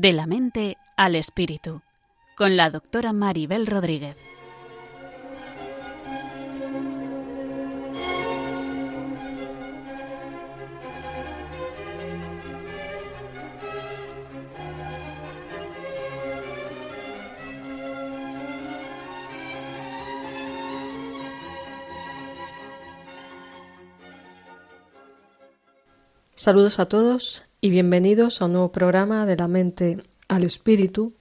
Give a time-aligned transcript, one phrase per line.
[0.00, 1.82] De la mente al espíritu,
[2.36, 4.16] con la doctora Maribel Rodríguez.
[26.36, 29.98] Saludos a todos y bienvenidos a un nuevo programa de la mente
[30.28, 31.14] al espíritu,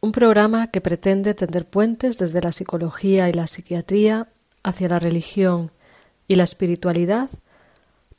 [0.00, 4.28] un programa que pretende tender puentes desde la psicología y la psiquiatría
[4.62, 5.72] hacia la religión
[6.28, 7.28] y la espiritualidad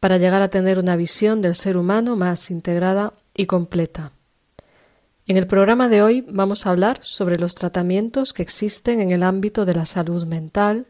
[0.01, 4.11] para llegar a tener una visión del ser humano más integrada y completa.
[5.25, 9.23] En el programa de hoy vamos a hablar sobre los tratamientos que existen en el
[9.23, 10.87] ámbito de la salud mental,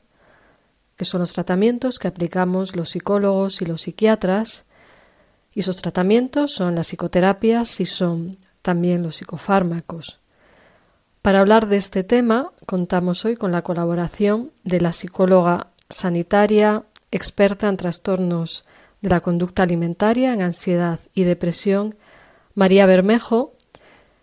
[0.98, 4.66] que son los tratamientos que aplicamos los psicólogos y los psiquiatras,
[5.54, 10.20] y esos tratamientos son las psicoterapias y son también los psicofármacos.
[11.22, 17.70] Para hablar de este tema, contamos hoy con la colaboración de la psicóloga sanitaria, experta
[17.70, 18.66] en trastornos
[19.02, 21.96] de la conducta alimentaria, en ansiedad y depresión,
[22.56, 23.54] María Bermejo,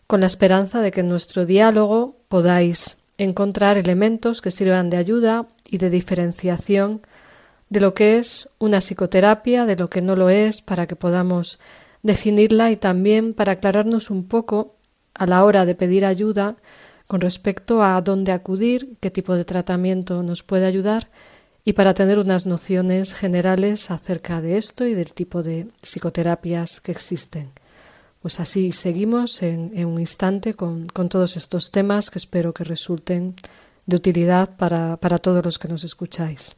[0.06, 5.46] con la esperanza de que en nuestro diálogo podáis encontrar elementos que sirvan de ayuda
[5.66, 7.02] y de diferenciación
[7.70, 11.58] de lo que es una psicoterapia, de lo que no lo es, para que podamos
[12.02, 14.74] definirla y también para aclararnos un poco
[15.14, 16.56] a la hora de pedir ayuda
[17.06, 21.10] con respecto a dónde acudir, qué tipo de tratamiento nos puede ayudar
[21.64, 26.92] y para tener unas nociones generales acerca de esto y del tipo de psicoterapias que
[26.92, 27.52] existen.
[28.22, 33.34] Pues así seguimos en, un instante con, todos estos temas que espero que resulten
[33.86, 36.56] de utilidad para todos los que nos escucháis.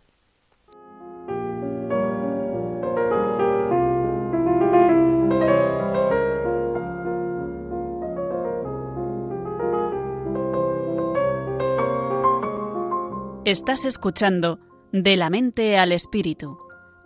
[13.52, 14.58] Estás escuchando
[14.92, 16.56] De la mente al espíritu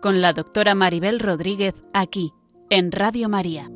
[0.00, 2.32] con la doctora Maribel Rodríguez aquí
[2.70, 3.68] en Radio María.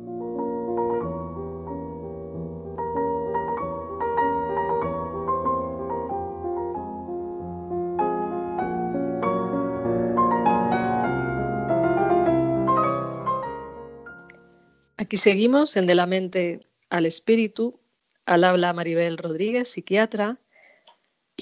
[14.95, 17.81] Aquí seguimos en De la mente al espíritu.
[18.25, 20.39] Al habla Maribel Rodríguez, psiquiatra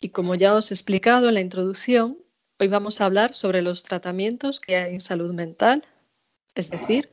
[0.02, 2.18] y como ya os he explicado en la introducción,
[2.60, 5.84] hoy vamos a hablar sobre los tratamientos que hay en salud mental,
[6.56, 7.12] es decir,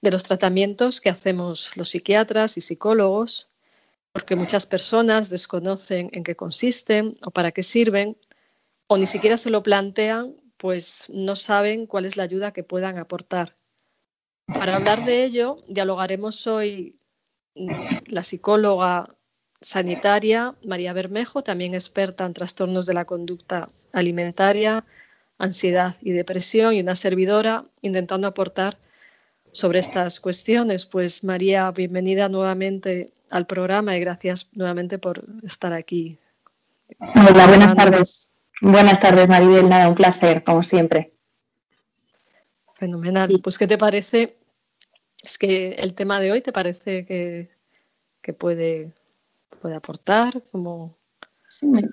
[0.00, 3.50] de los tratamientos que hacemos los psiquiatras y psicólogos,
[4.12, 8.16] porque muchas personas desconocen en qué consisten o para qué sirven,
[8.86, 12.98] o ni siquiera se lo plantean, pues no saben cuál es la ayuda que puedan
[12.98, 13.56] aportar.
[14.46, 16.98] Para hablar de ello, dialogaremos hoy
[18.06, 19.16] la psicóloga
[19.64, 24.84] sanitaria, María Bermejo, también experta en trastornos de la conducta alimentaria,
[25.38, 28.76] ansiedad y depresión, y una servidora intentando aportar
[29.52, 30.84] sobre estas cuestiones.
[30.84, 36.18] Pues María, bienvenida nuevamente al programa y gracias nuevamente por estar aquí.
[36.98, 38.28] Hola, buenas tardes.
[38.60, 39.68] Buenas tardes, Maribel.
[39.68, 41.12] Nada, un placer, como siempre.
[42.74, 43.40] Fenomenal.
[43.42, 44.36] Pues, ¿qué te parece?
[45.22, 47.48] Es que el tema de hoy te parece que,
[48.20, 48.92] que puede
[49.64, 50.42] puede aportar?
[50.52, 50.98] Como...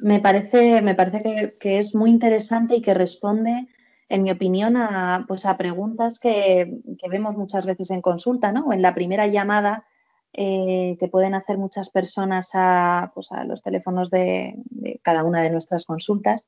[0.01, 3.69] me, parece, me parece que, es muy interesante y que responde,
[4.09, 8.73] en mi opinión, a, pues a preguntas que, vemos muchas veces en consulta, ¿no?
[8.73, 9.85] En la primera llamada
[10.33, 14.57] eh, que pueden hacer muchas personas a, pues a los teléfonos de,
[15.01, 16.45] cada una de nuestras consultas.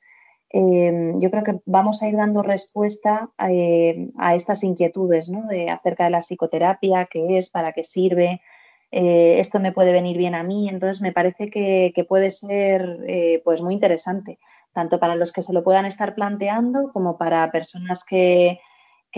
[0.50, 5.48] Eh, yo creo que vamos a ir dando respuesta eh, a, estas inquietudes ¿no?
[5.48, 8.42] de, acerca de la psicoterapia, qué es, para qué sirve,
[8.96, 10.70] eh, esto me puede venir bien a mí.
[10.70, 14.38] Entonces, me parece que, puede ser eh, pues muy interesante,
[14.72, 18.60] tanto para los que se lo puedan estar planteando como para personas que,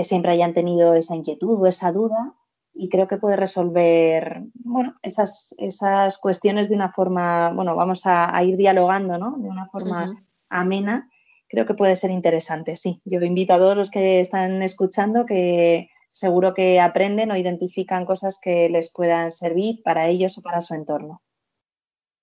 [0.01, 2.35] siempre hayan tenido esa inquietud o esa duda.
[2.73, 8.41] Y creo que puede resolver bueno, esas, esas cuestiones de una forma, bueno, vamos a,
[8.43, 9.37] ir dialogando, ¿no?
[9.37, 11.09] De una forma amena.
[11.49, 13.01] Creo que puede ser interesante, sí.
[13.03, 18.39] Yo invito a todos los que están escuchando que, seguro que aprenden o identifican cosas
[18.39, 21.21] que les puedan servir para ellos o para su entorno.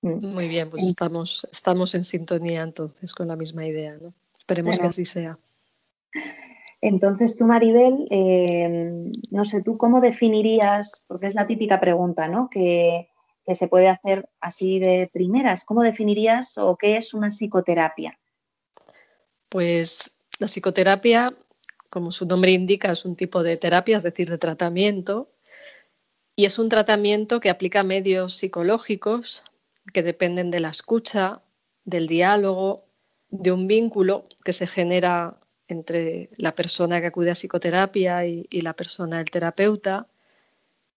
[0.00, 0.32] Mm.
[0.32, 4.14] Muy bien, pues estamos, estamos en sintonía entonces con la misma idea, ¿no?
[4.38, 5.38] Esperemos que así sea.
[6.80, 12.48] Entonces tú, Maribel, em, no sé, tú cómo definirías, porque es la típica pregunta, ¿no?
[12.48, 13.10] Que,
[13.44, 18.18] que se puede hacer así de primeras, ¿cómo definirías o qué es una psicoterapia?
[19.50, 21.34] Pues la psicoterapia
[21.92, 25.28] como su nombre indica, es un tipo de terapia, es decir, de tratamiento,
[26.34, 29.42] y es un tratamiento que aplica medios psicológicos
[29.92, 31.42] que dependen de la escucha,
[31.84, 32.86] del diálogo,
[33.28, 35.36] de un vínculo que se genera
[35.68, 40.06] entre la persona que acude a psicoterapia y, la persona, el terapeuta,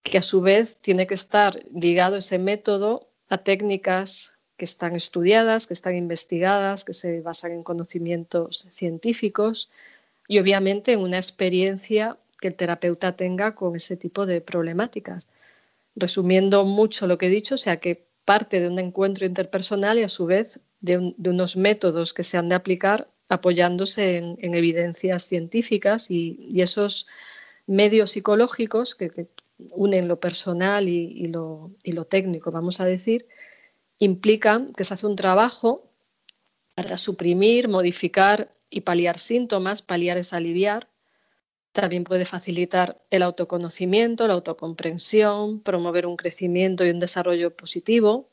[0.02, 5.66] que a su vez tiene que estar ligado ese método a técnicas que están estudiadas,
[5.66, 9.68] que están investigadas, que se basan en conocimientos científicos
[10.28, 15.26] y obviamente en una experiencia que el terapeuta tenga con ese tipo de problemáticas.
[15.94, 20.02] Resumiendo mucho lo que he dicho, o sea que parte de un encuentro interpersonal y
[20.02, 26.10] a su vez de, unos métodos que se han de aplicar apoyándose en, evidencias científicas
[26.10, 27.06] y, esos
[27.66, 29.28] medios psicológicos que,
[29.70, 33.26] unen lo personal y, lo, y lo técnico, vamos a decir,
[33.98, 35.90] implican que se hace un trabajo
[36.74, 40.88] para suprimir, modificar y paliar síntomas, paliar es aliviar,
[41.72, 48.30] también puede facilitar el autoconocimiento, la autocomprensión, promover un crecimiento y un desarrollo positivo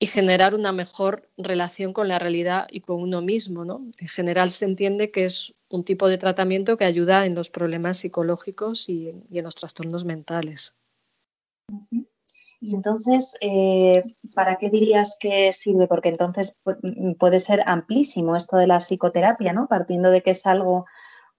[0.00, 3.62] y generar una mejor relación con la realidad y con uno mismo.
[3.98, 7.98] En general se entiende que es un tipo de tratamiento que ayuda en los problemas
[7.98, 10.74] psicológicos y, en los trastornos mentales.
[12.60, 14.04] Y entonces, eh,
[14.34, 15.86] ¿para qué dirías que sirve?
[15.86, 16.58] Porque entonces
[17.18, 19.66] puede ser amplísimo esto de la psicoterapia, ¿no?
[19.66, 20.84] Partiendo de que es algo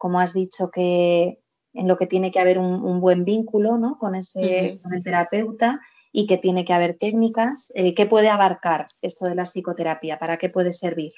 [0.01, 1.37] como has dicho, que
[1.73, 3.99] en lo que tiene que haber un, buen vínculo ¿no?
[3.99, 5.79] con, ese, con el terapeuta
[6.11, 7.71] y que tiene que haber técnicas.
[7.75, 10.17] Eh, ¿Qué puede abarcar esto de la psicoterapia?
[10.17, 11.11] ¿Para qué puede servir?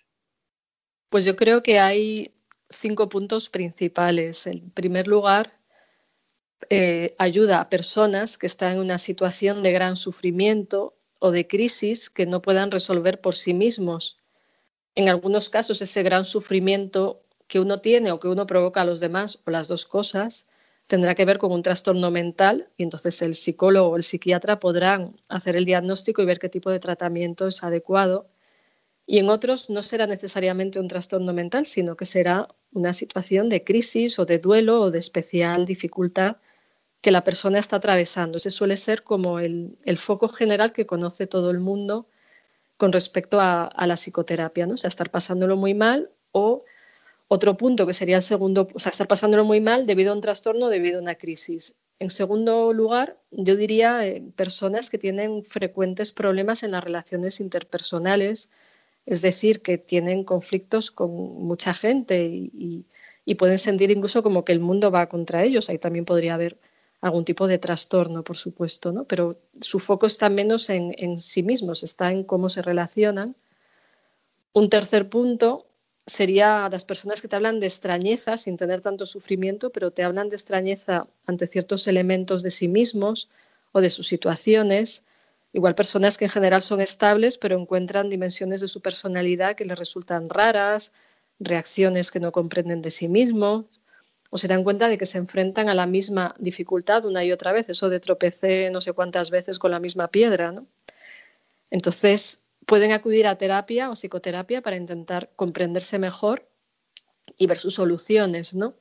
[1.10, 2.36] Pues yo creo que hay
[2.70, 4.48] cinco puntos principales.
[4.48, 5.54] En primer lugar,
[6.70, 12.10] eh, ayuda a personas que están en una situación de gran sufrimiento o de crisis
[12.10, 14.18] que no puedan resolver por sí mismos.
[14.96, 19.00] En algunos casos ese gran sufrimiento que uno tiene o que uno provoca a los
[19.00, 20.48] demás o las dos cosas
[20.88, 25.16] tendrá que ver con un trastorno mental y entonces el psicólogo o el psiquiatra podrán
[25.30, 28.28] hacer el diagnóstico y ver qué tipo de tratamiento es adecuado.
[29.06, 33.64] Y en otros no será necesariamente un trastorno mental, sino que será una situación de
[33.64, 36.38] crisis o de duelo o de especial dificultad
[37.04, 38.38] que la persona está atravesando.
[38.38, 42.08] Ese suele ser como el, foco general que conoce todo el mundo
[42.78, 44.76] con respecto a, la psicoterapia, ¿no?
[44.76, 46.64] O sea, estar pasándolo muy mal o
[47.28, 50.22] otro punto que sería el segundo, o sea, estar pasándolo muy mal debido a un
[50.22, 51.76] trastorno, debido a una crisis.
[52.00, 58.50] En segundo lugar, yo diría eh, personas que tienen frecuentes problemas en las relaciones interpersonales,
[59.06, 62.86] es decir, que tienen conflictos con mucha gente y,
[63.38, 65.70] pueden sentir incluso como que el mundo va contra ellos.
[65.70, 66.60] Ahí también podría haber
[67.04, 69.04] algún tipo de trastorno, por supuesto, ¿no?
[69.04, 73.36] Pero su foco está menos en, en sí mismos, está en cómo se relacionan.
[74.54, 75.68] Un tercer punto
[76.08, 80.30] sería las personas que te hablan de extrañeza sin tener tanto sufrimiento, pero te hablan
[80.30, 83.30] de extrañeza ante ciertos elementos de sí mismos
[83.74, 85.04] o de sus situaciones.
[85.52, 89.78] Igual personas que en general son estables, pero encuentran dimensiones de su personalidad que les
[89.78, 90.94] resultan raras,
[91.38, 93.66] reacciones que no comprenden de sí mismos,
[94.34, 97.52] o se dan cuenta de que se enfrentan a la misma dificultad una y otra
[97.52, 100.52] vez, eso de tropecé no sé cuántas veces con la misma piedra.
[100.52, 100.66] ¿no?
[101.70, 106.50] Entonces, pueden acudir a terapia o psicoterapia para intentar comprenderse mejor
[107.38, 108.74] y ver sus soluciones, ¿no?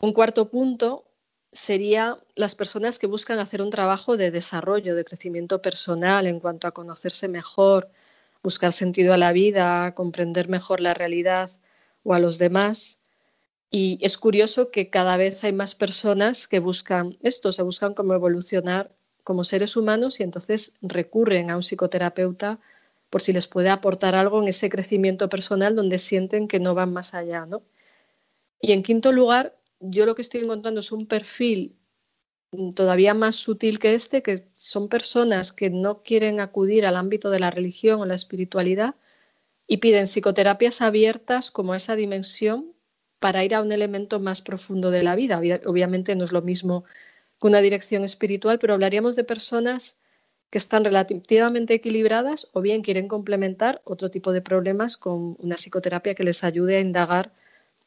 [0.00, 1.04] Un cuarto punto
[1.52, 6.66] sería las personas que buscan hacer un trabajo de desarrollo, de crecimiento personal en cuanto
[6.66, 7.90] a conocerse mejor,
[8.42, 11.50] buscar sentido a la vida, comprender mejor la realidad
[12.04, 13.03] o a los demás.
[13.76, 18.14] Y es curioso que cada vez hay más personas que buscan esto, se buscan cómo
[18.14, 22.60] evolucionar como seres humanos y entonces recurren a un psicoterapeuta
[23.10, 26.92] por si les puede aportar algo en ese crecimiento personal donde sienten que no van
[26.92, 27.64] más allá, ¿no?
[28.60, 31.74] Y en quinto lugar, yo lo que estoy encontrando es un perfil
[32.76, 37.40] todavía más sutil que este, que son personas que no quieren acudir al ámbito de
[37.40, 38.94] la religión o la espiritualidad
[39.66, 42.73] y piden psicoterapias abiertas como esa dimensión
[43.24, 45.40] para ir a un elemento más profundo de la vida.
[45.64, 46.84] Obviamente no es lo mismo
[47.40, 49.96] una dirección espiritual, pero hablaríamos de personas
[50.50, 56.14] que están relativamente equilibradas o bien quieren complementar otro tipo de problemas con una psicoterapia
[56.14, 57.32] que les ayude a indagar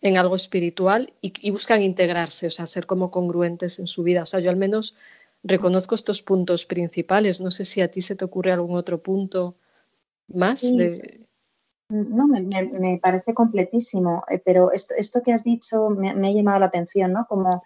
[0.01, 4.24] en algo espiritual y, buscan integrarse, o sea, ser como congruentes en su vida.
[4.24, 4.96] O sea, yo al menos
[5.44, 7.41] reconozco estos puntos principales.
[7.41, 9.56] No sé si a ti se te ocurre algún otro punto
[10.29, 10.63] más.
[11.89, 16.65] No, me, parece completísimo, eh, pero esto, esto que has dicho me, ha llamado la
[16.65, 17.25] atención, ¿no?
[17.27, 17.63] Como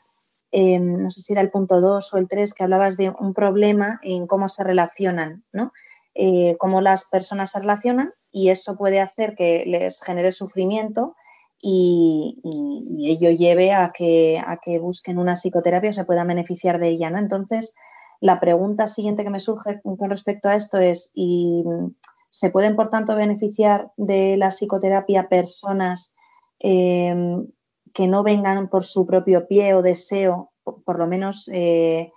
[0.52, 3.34] Em, no sé si era el punto 2 o el 3, que hablabas de un
[3.34, 5.72] problema en cómo se relacionan, ¿no?
[6.14, 11.16] Eh, cómo las personas se relacionan y eso puede hacer que les genere sufrimiento
[11.62, 12.38] y,
[13.04, 17.10] ello lleve a que, a que busquen una psicoterapia o se puedan beneficiar de ella,
[17.10, 17.18] ¿no?
[17.18, 17.74] Entonces,
[18.20, 21.64] la pregunta siguiente que me surge con respecto a esto es, ¿y
[22.32, 26.16] se pueden, por tanto, beneficiar de la psicoterapia personas
[26.60, 27.14] eh,
[27.94, 32.12] que no vengan por su propio pie o deseo, por, lo menos eh,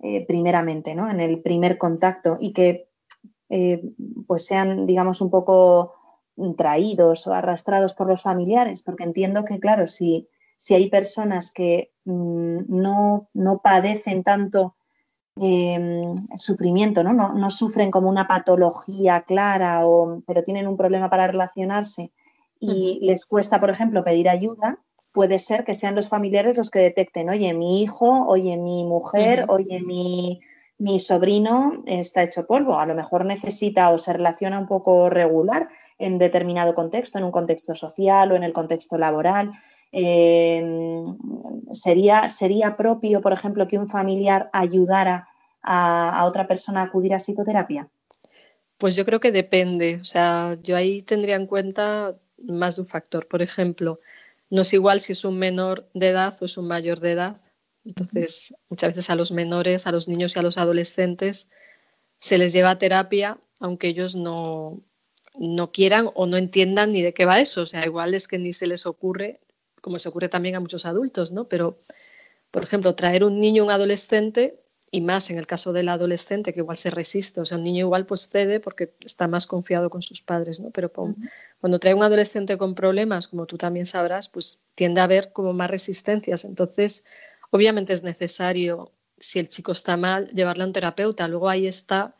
[0.00, 1.08] eh, primeramente, ¿no?
[1.08, 2.88] En el primer contacto y que
[4.28, 5.94] pues sean, digamos, un poco
[6.56, 11.92] traídos o arrastrados por los familiares, porque entiendo que, claro, si, si hay personas que
[12.04, 14.76] mm, no, no, padecen tanto
[15.36, 17.12] em, sufrimiento, ¿no?
[17.12, 17.50] ¿no?
[17.50, 22.12] sufren como una patología clara, o, pero tienen un problema para relacionarse
[22.58, 24.78] y les cuesta, por ejemplo, pedir ayuda,
[25.12, 29.46] puede ser que sean los familiares los que detecten, oye, mi hijo, oye, mi mujer,
[29.48, 30.40] oye, mi
[30.80, 35.68] mi sobrino está hecho polvo, a lo mejor necesita o se relaciona un poco regular
[35.98, 39.50] en determinado contexto, en un contexto social o en el contexto laboral.
[39.92, 41.02] Eh,
[41.72, 45.28] sería, ¿Sería propio, por ejemplo, que un familiar ayudara
[45.62, 47.88] a, otra persona a acudir a psicoterapia?
[48.78, 49.98] Pues yo creo que depende.
[50.00, 53.26] O sea, yo ahí tendría en cuenta más de un factor.
[53.28, 54.00] Por ejemplo,
[54.48, 57.36] no es igual si es un menor de edad o es un mayor de edad
[57.84, 61.48] entonces, muchas veces a los menores, a los niños y a los adolescentes
[62.18, 64.82] se les lleva a terapia aunque ellos no,
[65.34, 67.62] no quieran o no entiendan ni de qué va eso.
[67.62, 69.38] O sea, igual es que ni se les ocurre,
[69.80, 71.48] como se ocurre también a muchos adultos, ¿no?
[71.48, 71.78] Pero,
[72.50, 74.60] por ejemplo, traer un niño un adolescente,
[74.92, 77.86] y más en el caso del adolescente, que igual se resiste, o sea, un niño
[77.86, 80.70] igual pues cede porque está más confiado con sus padres, ¿no?
[80.70, 80.90] Pero
[81.60, 85.52] cuando trae un adolescente con problemas, como tú también sabrás, pues tiende a haber como
[85.52, 86.44] más resistencias.
[86.44, 87.04] Entonces,
[87.50, 91.26] Obviamente es necesario, si el chico está mal, llevarle a un terapeuta.
[91.26, 92.14] Luego ahí está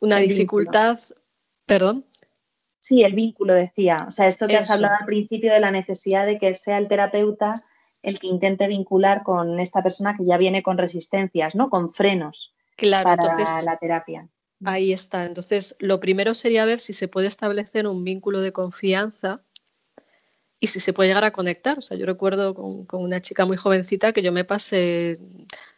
[0.00, 0.98] una dificultad.
[1.64, 2.04] Perdón.
[2.86, 4.04] Sí, el vínculo decía.
[4.06, 6.86] O sea, esto que has hablado al principio de la necesidad de que sea el
[6.86, 7.54] terapeuta
[8.00, 11.68] el que intente vincular con esta persona que ya viene con resistencias, ¿no?
[11.68, 14.28] Con frenos claro, para la terapia.
[14.64, 15.24] Ahí está.
[15.24, 19.40] Entonces, lo primero sería ver si se puede establecer un vínculo de confianza
[20.60, 21.80] y si se puede llegar a conectar.
[21.80, 25.18] O sea, yo recuerdo con, una chica muy jovencita que yo me pasé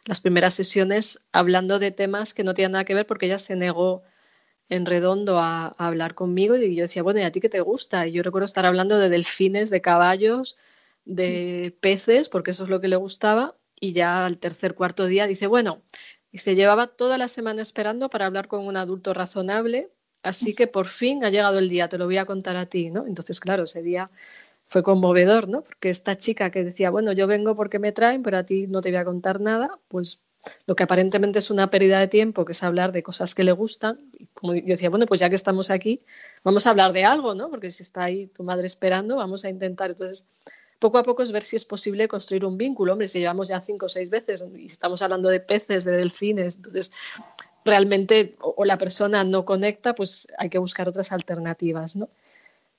[0.05, 3.55] las primeras sesiones hablando de temas que no tenían nada que ver porque ella se
[3.55, 4.03] negó
[4.69, 8.07] en redondo a, hablar conmigo y yo decía, bueno, ¿y a ti qué te gusta?
[8.07, 10.57] Y yo recuerdo estar hablando de delfines, de caballos,
[11.05, 15.27] de peces, porque eso es lo que le gustaba, y ya al tercer, cuarto día
[15.27, 15.81] dice, bueno,
[16.31, 20.67] y se llevaba toda la semana esperando para hablar con un adulto razonable, así que
[20.67, 23.07] por fin ha llegado el día, te lo voy a contar a ti, ¿no?
[23.07, 24.11] Entonces, claro, ese día
[24.67, 25.63] fue conmovedor, ¿no?
[25.63, 28.81] Porque esta chica que decía, bueno, yo vengo porque me traen, pero a ti no
[28.81, 30.23] te voy a contar nada, pues
[30.65, 33.51] lo que aparentemente es una pérdida de tiempo, que es hablar de cosas que le
[33.51, 36.01] gustan, y como yo decía, bueno, pues ya que estamos aquí,
[36.43, 37.49] vamos a hablar de algo, ¿no?
[37.49, 39.91] Porque si está ahí tu madre esperando, vamos a intentar.
[39.91, 40.25] Entonces,
[40.79, 42.93] poco a poco es ver si es posible construir un vínculo.
[42.93, 46.55] Hombre, si llevamos ya cinco o seis veces y estamos hablando de peces, de delfines,
[46.55, 46.91] entonces
[47.65, 52.09] realmente o la persona no conecta, pues hay que buscar otras alternativas, ¿no?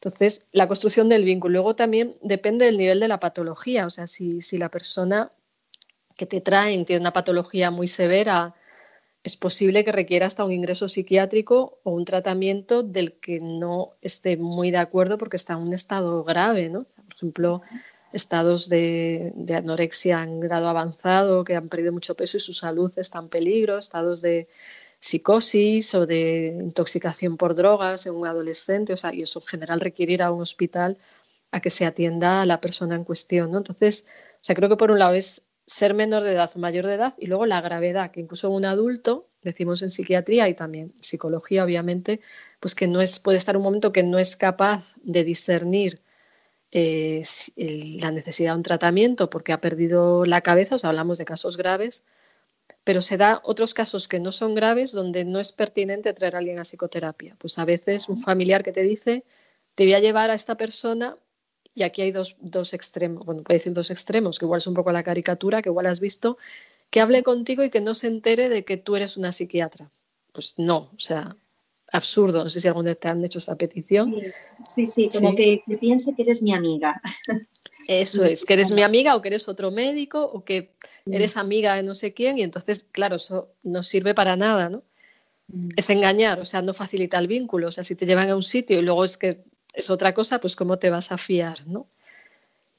[0.03, 1.53] Entonces, la construcción del vínculo.
[1.53, 3.85] Luego también depende del nivel de la patología.
[3.85, 5.31] O sea, si, la persona
[6.21, 8.55] que te traen tiene una patología muy severa,
[9.23, 14.37] es posible que requiera hasta un ingreso psiquiátrico o un tratamiento del que no esté
[14.37, 16.85] muy de acuerdo porque está en un estado grave, ¿no?
[16.85, 17.63] por ejemplo,
[18.13, 22.93] estados de, de, anorexia en grado avanzado, que han perdido mucho peso y su salud
[22.99, 24.47] está en peligro, estados de
[24.99, 29.81] psicosis o de intoxicación por drogas en un adolescente, o sea, y eso en general
[29.81, 30.99] requiere ir a un hospital
[31.51, 33.57] a que se atienda a la persona en cuestión, ¿no?
[33.57, 36.87] Entonces, o sea, creo que por un lado es ser menor de edad o mayor
[36.87, 40.93] de edad y luego la gravedad, que incluso un adulto, decimos en psiquiatría y también
[41.01, 42.21] psicología, obviamente,
[42.59, 46.03] pues que no es, puede estar un momento que no es capaz de discernir
[46.73, 47.23] eh,
[47.57, 51.57] la necesidad de un tratamiento porque ha perdido la cabeza, o sea, hablamos de casos
[51.57, 52.03] graves,
[52.83, 56.39] pero se da otros casos que no son graves donde no es pertinente traer a
[56.39, 57.37] alguien a psicoterapia.
[57.39, 59.25] Pues a veces un familiar que te dice,
[59.77, 61.17] te voy a llevar a esta persona
[61.81, 64.75] y aquí hay dos, dos extremos, bueno, puede decir dos extremos, que igual es un
[64.75, 66.37] poco la caricatura, que igual has visto,
[66.91, 69.91] que hable contigo y que no se entere de que tú eres una psiquiatra.
[70.33, 71.37] Pues no, o sea,
[71.91, 72.45] absurdo.
[72.45, 74.15] No sé si algún día te han hecho esa petición.
[74.69, 77.01] Sí, sí, como Que, que, piense que eres mi amiga.
[77.89, 80.75] Eso es, que eres mi amiga o que eres otro médico o que
[81.07, 81.15] mm.
[81.15, 84.83] eres amiga de no sé quién y entonces, claro, eso no sirve para nada, ¿no?
[85.49, 85.71] Mm.
[85.77, 88.43] Es engañar, o sea, no facilita el vínculo, o sea, si te llevan a un
[88.43, 89.45] sitio y luego es que
[89.81, 91.89] es otra cosa, pues cómo te vas a fiar, ¿no?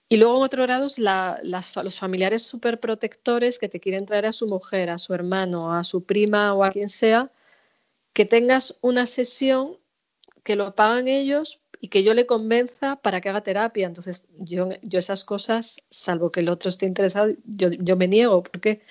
[0.10, 0.88] Y luego en otro grado,
[1.84, 5.86] los familiares súper protectores que te quieren traer a su mujer, a su hermano, a
[5.86, 7.32] su prima o a quien sea,
[8.12, 9.78] que tengas una sesión
[10.44, 13.88] que lo pagan ellos y que yo le convenza para que haga terapia.
[13.88, 18.44] Entonces, yo, yo esas cosas, salvo que el otro esté interesado, yo, yo me niego.
[18.44, 18.82] ¿Por qué?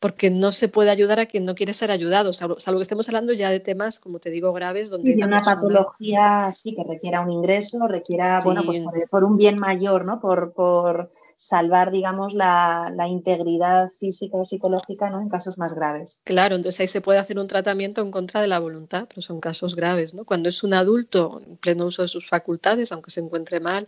[0.00, 3.34] Porque no se puede ayudar a quien no quiere ser ayudado, salvo, que estemos hablando
[3.34, 4.88] ya de temas, como te digo, graves.
[4.88, 8.80] Donde y de una patología, sí, que requiera un ingreso, requiera, bueno, pues
[9.10, 10.18] por, un bien mayor, ¿no?
[10.18, 15.20] Por, por salvar, digamos, la, la, integridad física o psicológica, ¿no?
[15.20, 16.22] En casos más graves.
[16.24, 19.38] Claro, entonces ahí se puede hacer un tratamiento en contra de la voluntad, pero son
[19.38, 20.24] casos graves, ¿no?
[20.24, 23.86] Cuando es un adulto en pleno uso de sus facultades, aunque se encuentre mal,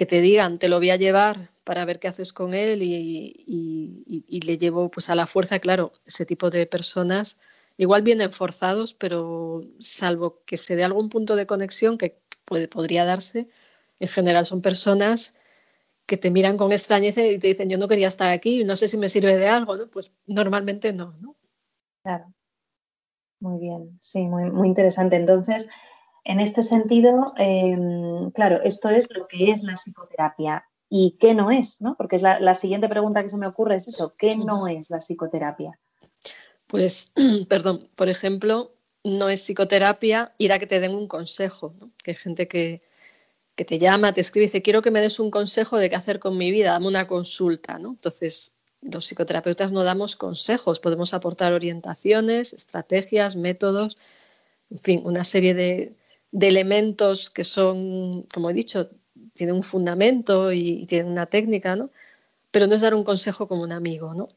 [0.00, 4.40] que te digan, te lo voy a llevar para ver qué haces con él y,
[4.46, 7.38] le llevo pues a la fuerza, claro, ese tipo de personas
[7.76, 13.04] igual vienen forzados, pero salvo que se dé algún punto de conexión que puede, podría
[13.04, 13.50] darse,
[13.98, 15.34] en general son personas
[16.06, 18.88] que te miran con extrañeza y te dicen yo no quería estar aquí, no sé
[18.88, 19.86] si me sirve de algo, ¿no?
[19.88, 21.36] Pues normalmente no, ¿no?
[22.02, 22.32] Claro.
[23.40, 25.16] Muy bien, sí, muy, muy interesante.
[25.16, 25.68] Entonces,
[26.24, 30.64] en este sentido, em, claro, esto es lo que es la psicoterapia.
[30.88, 31.80] ¿Y qué no es?
[31.80, 31.94] ¿no?
[31.96, 34.98] Porque es la, siguiente pregunta que se me ocurre es eso, ¿qué no es la
[34.98, 35.78] psicoterapia?
[36.66, 37.12] Pues,
[37.48, 38.72] perdón, por ejemplo,
[39.04, 41.90] no es psicoterapia ir a que te den un consejo, ¿no?
[42.02, 42.82] que hay gente que,
[43.54, 45.96] que, te llama, te escribe y dice, quiero que me des un consejo de qué
[45.96, 47.90] hacer con mi vida, dame una consulta, ¿no?
[47.90, 53.96] Entonces, los psicoterapeutas no damos consejos, podemos aportar orientaciones, estrategias, métodos,
[54.70, 55.94] en fin, una serie de,
[56.32, 58.90] de elementos que son, como he dicho,
[59.34, 61.90] tienen un fundamento y, tienen una técnica, ¿no?
[62.50, 64.28] Pero no es dar un consejo como un amigo, ¿no?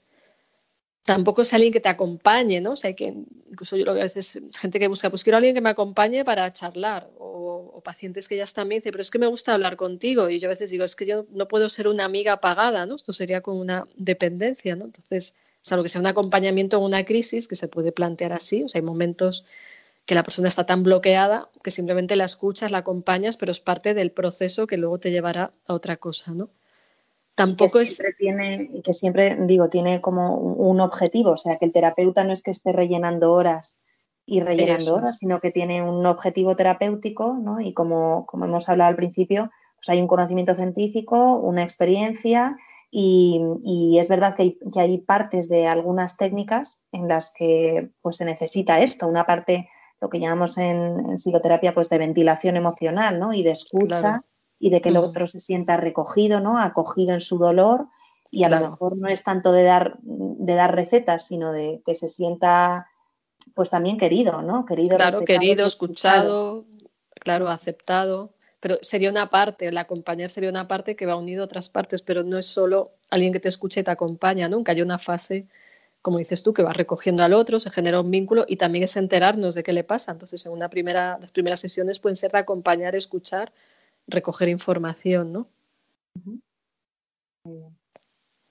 [1.03, 2.71] Tampoco es alguien que te acompañe, ¿no?
[2.71, 3.07] O sea, hay que,
[3.51, 5.69] incluso yo lo veo a veces, gente que busca, pues quiero a alguien que me
[5.69, 9.53] acompañe para charlar, o, pacientes que ya están bien, dicen, pero es que me gusta
[9.53, 12.39] hablar contigo, y yo a veces digo, es que yo no puedo ser una amiga
[12.39, 12.95] pagada, ¿no?
[12.95, 14.85] Esto sería como una dependencia, ¿no?
[14.85, 18.69] Entonces, salvo que sea un acompañamiento en una crisis, que se puede plantear así, o
[18.69, 19.43] sea, hay momentos
[20.05, 23.93] que la persona está tan bloqueada que simplemente la escuchas, la acompañas, pero es parte
[23.93, 26.49] del proceso que luego te llevará a otra cosa, ¿no?
[27.35, 28.17] Tampoco que siempre es...
[28.17, 32.43] tiene, que siempre, digo, tiene como un objetivo, o sea, que el terapeuta no es
[32.43, 33.77] que esté rellenando horas
[34.25, 37.59] y rellenando horas, sino que tiene un objetivo terapéutico, ¿no?
[37.59, 42.55] Y como, como hemos hablado al principio, pues hay un conocimiento científico, una experiencia
[42.91, 47.89] y, y, es verdad que hay, que hay, partes de algunas técnicas en las que
[48.01, 49.67] pues, se necesita esto, una parte
[50.03, 53.33] lo que llamamos en, psicoterapia pues de ventilación emocional, ¿no?
[53.33, 54.21] Y de escucha
[54.59, 56.59] y de que el otro se sienta recogido, ¿no?
[56.59, 57.87] Acogido en su dolor
[58.29, 61.95] y a lo mejor no es tanto de dar, de dar recetas, sino de que
[61.95, 62.87] se sienta
[63.55, 64.65] pues también querido, ¿no?
[64.65, 66.65] Querido, claro, querido, escuchado,
[67.13, 68.33] claro, aceptado.
[68.59, 72.01] Pero sería una parte, el acompañar sería una parte que va unido a otras partes,
[72.01, 75.47] pero no es solo alguien que te escuche y te acompaña, nunca hay una fase
[76.03, 78.97] como dices tú, que va recogiendo al otro, se genera un vínculo y también es
[78.97, 80.11] enterarnos de qué le pasa.
[80.11, 83.53] Entonces, en una primera, las primeras sesiones pueden ser de acompañar, escuchar,
[84.05, 85.47] recoger información, ¿no?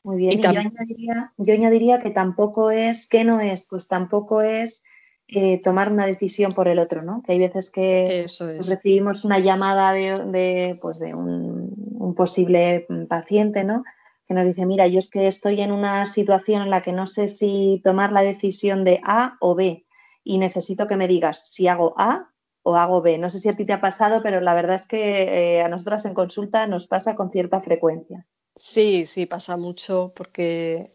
[0.02, 0.32] Muy bien.
[0.32, 3.64] Y, yo, añadiría, que tampoco es, ¿qué no es?
[3.64, 4.82] Pues tampoco es
[5.28, 7.22] eh, tomar una decisión por el otro, ¿no?
[7.22, 13.62] Que hay veces que pues, recibimos una llamada de, pues de un, un, posible paciente,
[13.62, 13.84] ¿no?
[14.32, 17.28] Nos dice, mira, yo es que estoy en una situación en la que no sé
[17.28, 19.86] si tomar la decisión de A o B
[20.24, 22.30] y necesito que me digas si hago A
[22.62, 23.18] o hago B.
[23.18, 25.68] No sé si a ti te ha pasado, pero la verdad es que eh, a
[25.68, 28.26] nosotras en consulta nos pasa con cierta frecuencia.
[28.54, 30.90] Sí, sí, pasa mucho porque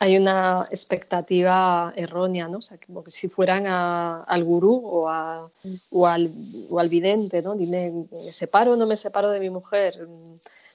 [0.00, 2.58] hay una expectativa errónea, ¿no?
[2.58, 6.32] O como que si fueran al gurú o, al,
[6.70, 7.54] o al vidente, ¿no?
[7.54, 10.08] Dime, ¿me separo o no me separo de mi mujer?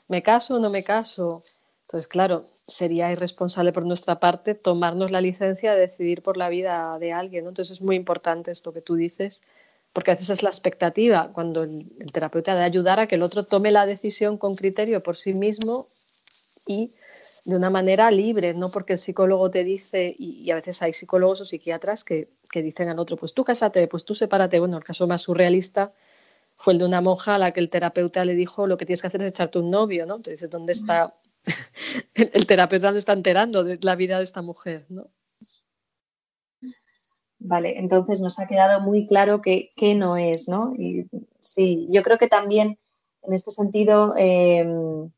[0.08, 1.44] ¿Me caso o no me caso?
[1.88, 6.98] Entonces, claro, sería irresponsable por nuestra parte tomarnos la licencia de decidir por la vida
[7.00, 7.46] de alguien.
[7.46, 7.52] ¿no?
[7.52, 9.42] Entonces, es muy importante esto que tú dices,
[9.94, 13.44] porque a veces es la expectativa, cuando el, terapeuta de ayudar a que el otro
[13.44, 15.88] tome la decisión con criterio por sí mismo
[16.66, 16.92] y
[17.46, 21.40] de una manera libre, no porque el psicólogo te dice, y, a veces hay psicólogos
[21.40, 24.60] o psiquiatras que, que, dicen al otro, pues tú cásate, pues tú sepárate.
[24.60, 25.94] Bueno, el caso más surrealista
[26.58, 29.00] fue el de una monja a la que el terapeuta le dijo, lo que tienes
[29.00, 30.18] que hacer es echarte un novio, ¿no?
[30.18, 31.14] Entonces, ¿dónde está
[32.14, 35.10] el, terapeuta no está enterando de la vida de esta mujer, ¿no?
[37.40, 40.74] Vale, entonces nos ha quedado muy claro que, no es, ¿no?
[40.76, 41.08] Y
[41.40, 42.80] sí, yo creo que también
[43.22, 45.12] en este sentido, em,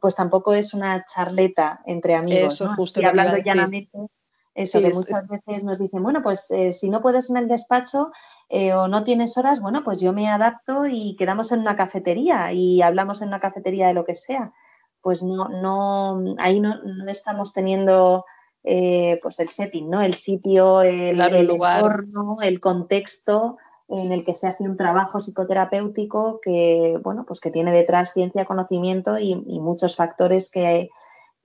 [0.00, 2.54] pues tampoco es una charleta entre amigos.
[2.54, 3.00] Eso, justo.
[3.00, 3.98] Y hablando llanamente,
[4.54, 8.12] eso, que muchas veces nos dicen, bueno, pues eh, si no puedes en el despacho
[8.50, 12.52] eh, o no tienes horas, bueno, pues yo me adapto y quedamos en una cafetería
[12.52, 14.52] y hablamos en una cafetería de lo que sea
[15.02, 16.76] pues no, no ahí no,
[17.08, 18.24] estamos teniendo
[18.64, 20.00] eh, pues el setting, ¿no?
[20.00, 21.78] El sitio, el, lugar.
[21.78, 27.50] entorno, el contexto en el que se hace un trabajo psicoterapéutico que, bueno, pues que
[27.50, 30.88] tiene detrás ciencia, conocimiento y, muchos factores que,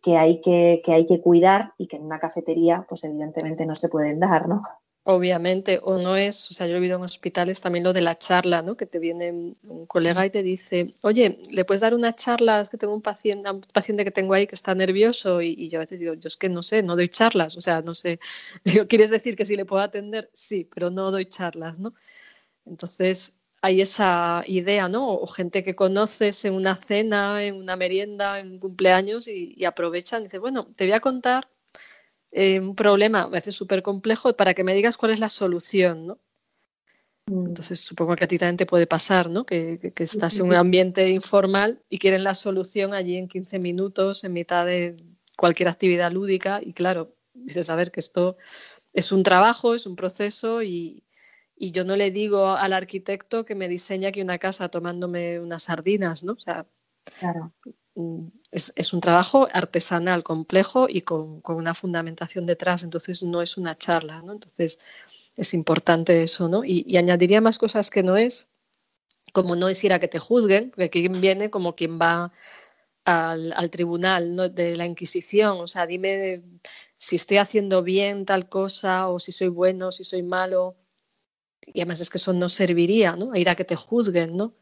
[0.01, 3.75] que, hay que, que hay que cuidar y que en una cafetería, pues evidentemente no
[3.75, 4.61] se pueden dar, ¿no?
[5.09, 8.19] Obviamente, o no es, o sea, yo he vivido en hospitales también lo de la
[8.19, 8.75] charla, ¿no?
[8.75, 12.59] Que te viene un colega y te dice, oye, ¿le puedes dar una charla?
[12.59, 15.79] Es que tengo un paciente, un paciente que tengo ahí que está nervioso y, yo
[15.79, 18.19] a veces digo, yo es que no sé, no doy charlas, o sea, no sé,
[18.89, 20.29] ¿quieres decir que si le puedo atender?
[20.33, 21.93] Sí, pero no doy charlas, ¿no?
[22.65, 25.13] Entonces, hay esa idea, ¿no?
[25.13, 29.63] O gente que conoces en una cena, en una merienda, en un cumpleaños y, y
[29.63, 31.47] aprovechan y dicen, bueno, te voy a contar
[32.31, 36.07] eh, un problema a veces súper complejo para que me digas cuál es la solución,
[36.07, 36.19] ¿no?
[37.27, 37.47] Mm.
[37.47, 39.45] Entonces supongo que a ti también te puede pasar, ¿no?
[39.45, 44.33] Que, estás en un ambiente informal y quieren la solución allí en 15 minutos, en
[44.33, 44.95] mitad de
[45.37, 48.37] cualquier actividad lúdica y claro, dices, a ver, que esto
[48.93, 51.03] es un trabajo, es un proceso y,
[51.55, 55.63] y yo no le digo al arquitecto que me diseña aquí una casa tomándome unas
[55.63, 56.33] sardinas, ¿no?
[56.33, 56.65] O sea,
[57.19, 57.53] claro.
[58.51, 64.21] Es, un trabajo artesanal, complejo y con, una fundamentación detrás, entonces no es una charla,
[64.21, 64.33] ¿no?
[64.33, 64.79] Entonces
[65.35, 66.63] es importante eso, ¿no?
[66.63, 68.49] Y, añadiría más cosas que no es,
[69.33, 72.31] como no es ir a que te juzguen, porque quien viene como quien va
[73.05, 76.43] al, tribunal de la Inquisición, o sea, dime
[76.97, 80.75] si estoy haciendo bien tal cosa o si soy bueno, si soy malo.
[81.65, 83.33] Y además es que eso no serviría, ¿no?
[83.33, 84.53] A ir a que te juzguen, ¿no?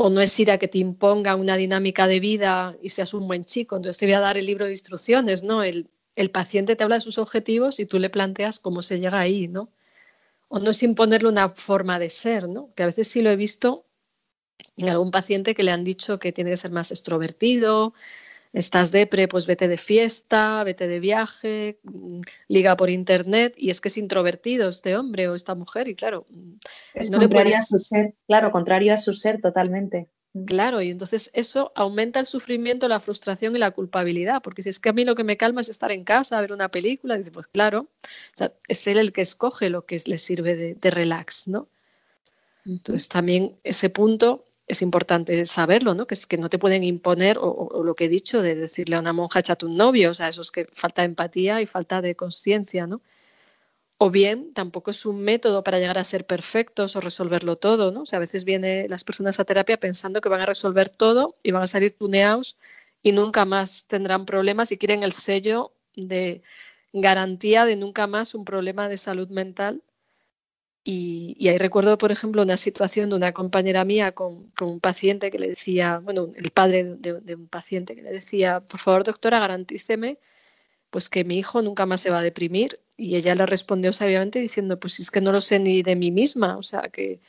[0.00, 3.26] O no es ir a que te imponga una dinámica de vida y seas un
[3.26, 3.74] buen chico.
[3.74, 5.64] Entonces te voy a dar el libro de instrucciones, ¿no?
[5.64, 5.90] El,
[6.32, 9.72] paciente te habla de sus objetivos y tú le planteas cómo se llega ahí, ¿no?
[10.46, 12.72] O no es imponerle una forma de ser, ¿no?
[12.76, 13.86] Que a veces sí lo he visto
[14.76, 17.92] en algún paciente que le han dicho que tiene que ser más extrovertido,
[18.52, 23.80] estás depre, pues vete de fiesta, vete de viaje, mm, liga por internet, y es
[23.80, 26.52] que es introvertido este hombre o esta mujer, y claro, mm,
[26.94, 30.08] es no contrario a su ser, claro, contrario a su ser totalmente.
[30.32, 30.44] Mm.
[30.44, 34.78] Claro, y entonces eso aumenta el sufrimiento, la frustración y la culpabilidad, porque si es
[34.78, 37.30] que a mí lo que me calma es estar en casa, ver una película, dice,
[37.30, 37.88] pues claro,
[38.66, 41.68] es él el que escoge lo que le sirve de, de relax, ¿no?
[42.66, 46.06] Entonces también ese punto es importante saberlo, ¿no?
[46.06, 49.00] Que es que no te pueden imponer, o, lo que he dicho, de decirle a
[49.00, 52.02] una monja, échate un novio, o sea, eso es que falta de empatía y falta
[52.02, 53.00] de conciencia, ¿no?
[54.00, 58.02] O bien, tampoco es un método para llegar a ser perfectos o resolverlo todo, ¿no?
[58.02, 61.36] O sea, a veces vienen las personas a terapia pensando que van a resolver todo
[61.42, 62.56] y van a salir tuneados
[63.02, 66.42] y nunca más tendrán problemas y quieren el sello de
[66.92, 69.82] garantía de nunca más un problema de salud mental
[70.90, 75.38] y, ahí recuerdo, por ejemplo, una situación de una compañera mía con, un paciente que
[75.38, 80.16] le decía, bueno, el padre de, un paciente que le decía, por favor, doctora, garantíceme
[80.88, 82.80] pues que mi hijo nunca más se va a deprimir.
[82.96, 86.10] Y ella le respondió sabiamente diciendo, pues es que no lo sé ni de mí
[86.10, 87.20] misma, o sea, que,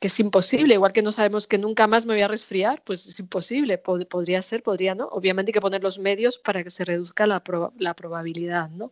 [0.00, 3.06] que es imposible, igual que no sabemos que nunca más me voy a resfriar, pues
[3.06, 5.06] es imposible, podría ser, podría no.
[5.06, 7.44] Obviamente hay que poner los medios para que se reduzca la,
[7.78, 8.90] la probabilidad, ¿no?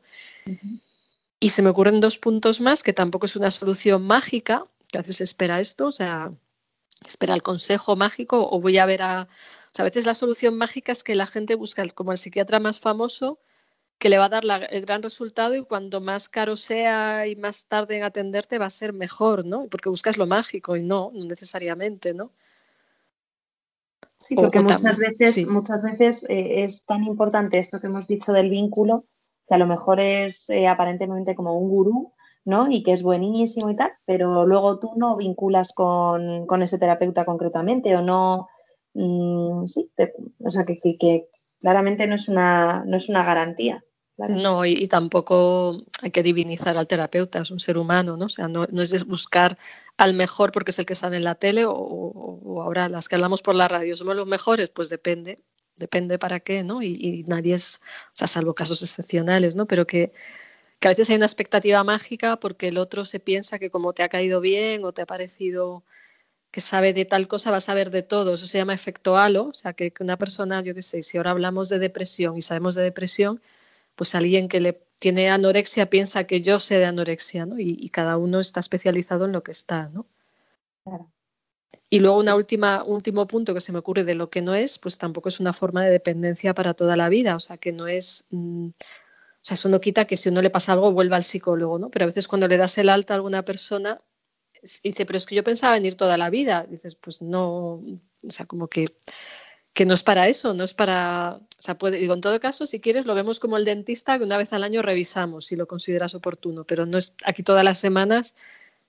[1.40, 5.02] Y se me ocurren dos puntos más, que tampoco es una solución mágica, que a
[5.02, 6.32] veces espera esto, o sea,
[7.06, 9.22] espera el consejo mágico o voy a ver a...
[9.22, 12.58] O sea, a veces la solución mágica es que la gente busca como el psiquiatra
[12.58, 13.38] más famoso
[13.98, 17.66] que le va a dar el gran resultado y cuanto más caro sea y más
[17.66, 19.66] tarde en atenderte va a ser mejor, ¿no?
[19.66, 22.32] Porque buscas lo mágico y no, no necesariamente, ¿no?
[24.16, 28.50] Sí, porque muchas veces, muchas veces eh, es tan importante esto que hemos dicho del
[28.50, 29.04] vínculo
[29.48, 32.12] que a lo mejor es eh, aparentemente como un gurú,
[32.44, 32.70] ¿no?
[32.70, 37.96] Y que es buenísimo y tal, pero luego tú no vinculas con, ese terapeuta concretamente
[37.96, 38.48] o no,
[38.94, 39.90] mm, sí,
[40.44, 41.28] o sea, que,
[41.60, 43.82] claramente no es una, no es una garantía.
[44.16, 48.26] No, y, tampoco hay que divinizar al terapeuta, es un ser humano, ¿no?
[48.26, 49.56] O sea, no, es buscar
[49.96, 53.42] al mejor porque es el que sale en la tele o, ahora las que hablamos
[53.42, 55.38] por la radio somos los mejores, pues depende
[55.78, 56.82] depende para qué, ¿no?
[56.82, 59.66] Y, nadie es, o sea, salvo casos excepcionales, ¿no?
[59.66, 60.12] Pero que,
[60.82, 64.08] a veces hay una expectativa mágica porque el otro se piensa que como te ha
[64.08, 65.84] caído bien o te ha parecido
[66.50, 68.34] que sabe de tal cosa, va a saber de todo.
[68.34, 71.32] Eso se llama efecto halo, o sea, que, una persona, yo qué sé, si ahora
[71.32, 73.42] hablamos de depresión y sabemos de depresión,
[73.96, 77.58] pues alguien que le tiene anorexia piensa que yo sé de anorexia, ¿no?
[77.60, 80.06] Y, y cada uno está especializado en lo que está, ¿no?
[80.84, 81.10] Claro.
[81.90, 84.78] Y luego una última, último punto que se me ocurre de lo que no es,
[84.78, 87.86] pues tampoco es una forma de dependencia para toda la vida, o sea que no
[87.88, 88.74] es, mm, o
[89.40, 91.90] sea, eso no quita que si uno le pasa algo vuelva al psicólogo, ¿no?
[91.90, 94.00] Pero a veces cuando le das el alta a alguna persona,
[94.82, 97.82] dice, pero es que yo pensaba venir toda la vida, dices, pues no,
[98.22, 98.86] o sea, como que,
[99.72, 102.66] que no es para eso, no es para, o sea, puede, digo, en todo caso,
[102.66, 105.66] si quieres, lo vemos como el dentista que una vez al año revisamos si lo
[105.66, 108.34] consideras oportuno, pero no es aquí todas las semanas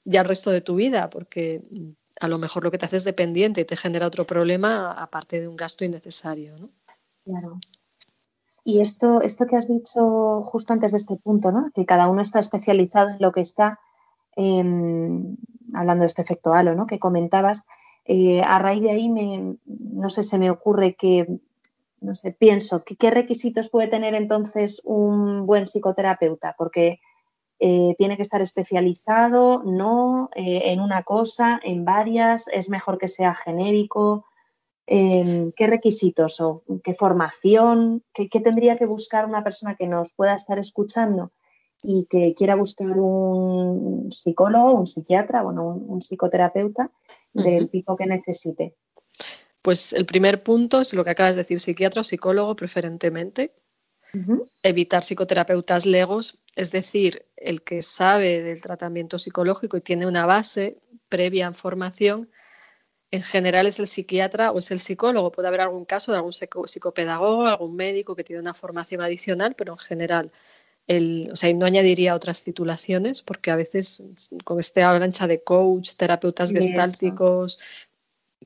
[0.03, 1.61] ya el resto de tu vida, porque
[2.19, 5.39] a lo mejor lo que te hace es dependiente y te genera otro problema aparte
[5.39, 6.57] de un gasto innecesario.
[6.57, 6.69] ¿no?
[7.25, 7.59] Claro.
[8.63, 11.71] Y esto, esto que has dicho justo antes de este punto, ¿no?
[11.73, 13.79] que cada uno está especializado en lo que está,
[14.35, 15.37] em,
[15.73, 16.85] hablando de este efecto halo ¿no?
[16.85, 17.65] que comentabas,
[18.05, 21.39] eh, a raíz de ahí, me, no sé, se me ocurre que,
[22.01, 26.55] no sé, pienso, ¿qué requisitos puede tener entonces un buen psicoterapeuta?
[26.57, 26.99] Porque
[27.61, 33.09] eh, tiene que estar especializado, no eh, en una cosa, en varias, es mejor que
[33.09, 34.25] sea genérico.
[34.87, 40.33] Em, ¿Qué requisitos o qué formación, qué, tendría que buscar una persona que nos pueda
[40.33, 41.31] estar escuchando
[41.83, 46.89] y que quiera buscar un psicólogo, un psiquiatra, bueno, un, psicoterapeuta
[47.33, 48.73] del tipo que necesite?
[49.61, 53.53] Pues el primer punto es lo que acabas de decir, psiquiatra o psicólogo preferentemente.
[54.63, 60.79] Evitar psicoterapeutas legos, es decir, el que sabe del tratamiento psicológico y tiene una base
[61.09, 62.29] previa en formación,
[63.11, 65.31] en general es el psiquiatra o es el psicólogo.
[65.31, 69.73] Puede haber algún caso de algún psicopedagogo, algún médico que tiene una formación adicional, pero
[69.73, 70.31] en general,
[70.85, 74.03] el, o sea, no añadiría otras titulaciones porque a veces
[74.43, 77.59] con este avalancha de coach, terapeutas gestálticos,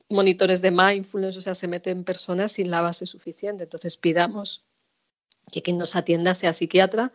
[0.08, 3.64] monitores de mindfulness, o sea, se meten personas sin la base suficiente.
[3.64, 4.64] Entonces pidamos
[5.52, 7.12] que quien nos atienda sea psiquiatra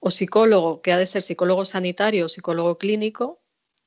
[0.00, 3.40] o psicólogo, que ha de ser psicólogo sanitario o psicólogo clínico,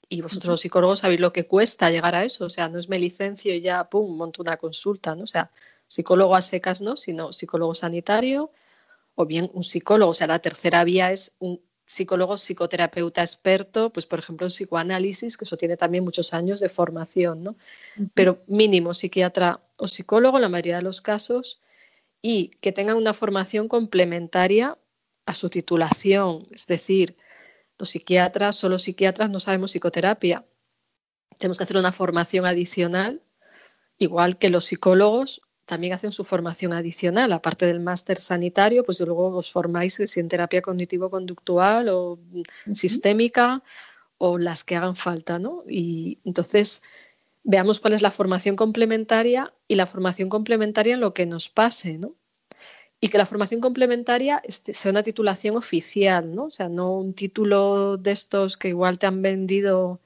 [0.10, 2.90] y vosotros los psicólogos sabéis lo que cuesta llegar a eso, o sea, no es
[2.90, 5.24] me licencio y ya, pum, monto una consulta, ¿no?
[5.24, 5.52] O sea,
[5.88, 8.52] psicólogo a secas no, sino psicólogo sanitario
[9.16, 14.06] o bien un psicólogo, o sea, la tercera vía es un psicólogo psicoterapeuta experto, pues
[14.06, 17.56] por ejemplo en psicoanálisis, que eso tiene también muchos años de formación, ¿no?
[18.14, 21.60] Pero mínimo psiquiatra o psicólogo en la mayoría de los casos
[22.22, 24.78] y que tengan una formación complementaria
[25.26, 27.18] a su titulación, es decir,
[27.78, 30.46] los psiquiatras, solo psiquiatras no sabemos psicoterapia.
[31.38, 33.22] Tenemos que hacer una formación adicional,
[33.98, 39.36] igual que los psicólogos también hacen su formación adicional, aparte del máster sanitario, pues luego
[39.36, 42.20] os formáis en terapia cognitivo-conductual o
[42.74, 43.62] sistémica
[44.18, 45.64] o las que hagan falta, ¿no?
[45.68, 46.82] Y entonces
[47.48, 51.98] veamos cuál es la formación complementaria y la formación complementaria en lo que nos pase,
[51.98, 52.14] ¿no?
[53.00, 56.46] Y que la formación complementaria este, sea una titulación oficial, ¿no?
[56.46, 60.02] O sea, no un título de estos que igual te han vendido,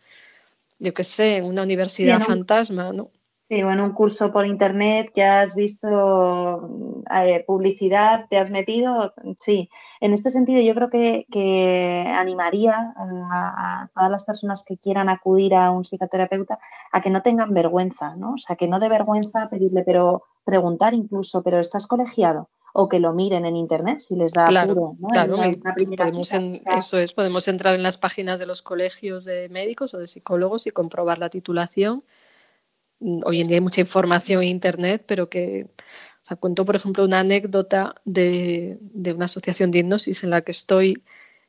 [0.78, 3.10] yo qué sé, en una universidad fantasma, ¿no?
[3.52, 6.70] Sí, o en un curso por internet que has visto
[7.14, 9.14] eh, publicidad, te has metido.
[9.38, 15.54] Sí, en este sentido yo creo que, animaría a, todas las personas que quieran acudir
[15.54, 16.60] a un psicoterapeuta
[16.94, 18.36] a que no tengan vergüenza, ¿no?
[18.36, 22.48] O sea, que no de vergüenza pedirle, pero preguntar incluso, pero ¿estás colegiado?
[22.74, 25.36] o que lo miren en internet si les da claro, Claro,
[25.98, 30.08] podemos eso es, podemos entrar en las páginas de los colegios de médicos o de
[30.08, 32.06] psicólogos y comprobar la titulación
[33.02, 37.04] hoy en día hay mucha información en Internet, pero que, o sea, cuento, por ejemplo,
[37.04, 38.80] una anécdota de,
[39.16, 41.04] una asociación de hipnosis en la que estoy,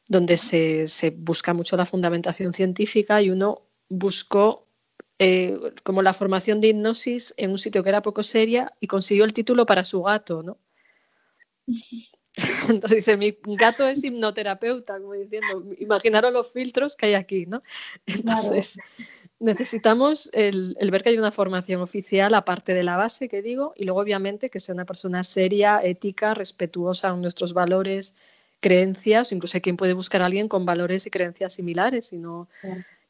[0.08, 0.86] donde se,
[1.16, 4.66] busca mucho la fundamentación científica y uno buscó
[5.18, 9.24] eh, como la formación de hipnosis en un sitio que era poco seria y consiguió
[9.24, 10.58] el título para su gato, ¿no?
[12.68, 17.62] Entonces dice, mi gato es hipnoterapeuta, como diciendo, imaginaros los filtros que hay aquí, ¿no?
[18.06, 18.78] Entonces,
[19.42, 23.84] necesitamos el, ver que hay una formación oficial aparte de la base que digo y
[23.84, 28.14] luego obviamente que sea una persona seria, ética, respetuosa con nuestros valores,
[28.60, 32.22] creencias, incluso hay quien puede buscar a alguien con valores y creencias similares y,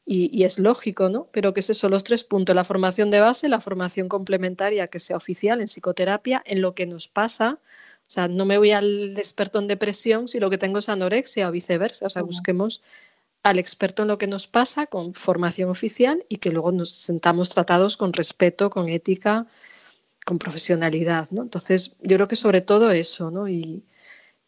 [0.05, 1.27] y, es lógico, ¿no?
[1.31, 4.99] Pero que esos son los tres puntos, la formación de base, la formación complementaria que
[4.99, 7.59] sea oficial en psicoterapia, en lo que nos pasa,
[8.05, 11.47] o sea, no me voy al experto en depresión si lo que tengo es anorexia
[11.47, 12.81] o viceversa, o sea, busquemos
[13.43, 17.49] al experto en lo que nos pasa con formación oficial y que luego nos sentamos
[17.49, 19.47] tratados con respeto, con ética,
[20.25, 21.27] con profesionalidad.
[21.31, 23.49] Entonces, yo creo que sobre todo eso, ¿no?
[23.49, 23.83] Y,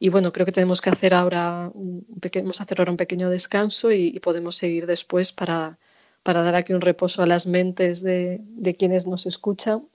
[0.09, 4.17] bueno, creo que tenemos que hacer ahora un pequeño, hacer ahora un pequeño descanso y,
[4.19, 5.77] podemos seguir después para,
[6.23, 9.87] para, dar aquí un reposo a las mentes de, de quienes nos escuchan.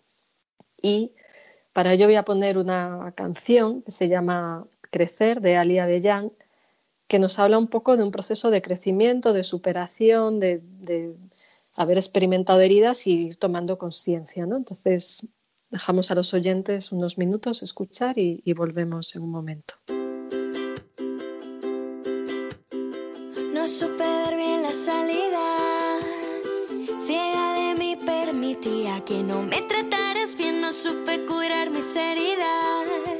[0.83, 1.13] Y
[1.73, 6.33] para ello voy a poner una canción que se llama Crecer de Ali Avellán
[7.11, 10.63] que nos habla un poco de un proceso de crecimiento, de superación, de,
[11.77, 14.47] haber experimentado heridas y ir tomando conciencia.
[14.47, 14.57] ¿no?
[14.57, 15.27] Entonces,
[15.71, 19.75] dejamos a los oyentes unos minutos escuchar y, volvemos en un momento.
[23.53, 25.99] No supe ver bien la salida,
[27.07, 33.20] ciega de mí permitía que no me trataras bien, no supe curar mis heridas.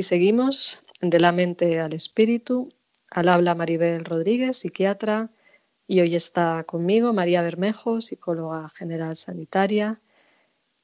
[0.00, 2.70] aquí seguimos, de la mente al espíritu.
[3.10, 5.28] Al habla Maribel Rodríguez, psiquiatra,
[5.86, 10.00] y hoy está conmigo María Bermejo, psicóloga general sanitaria.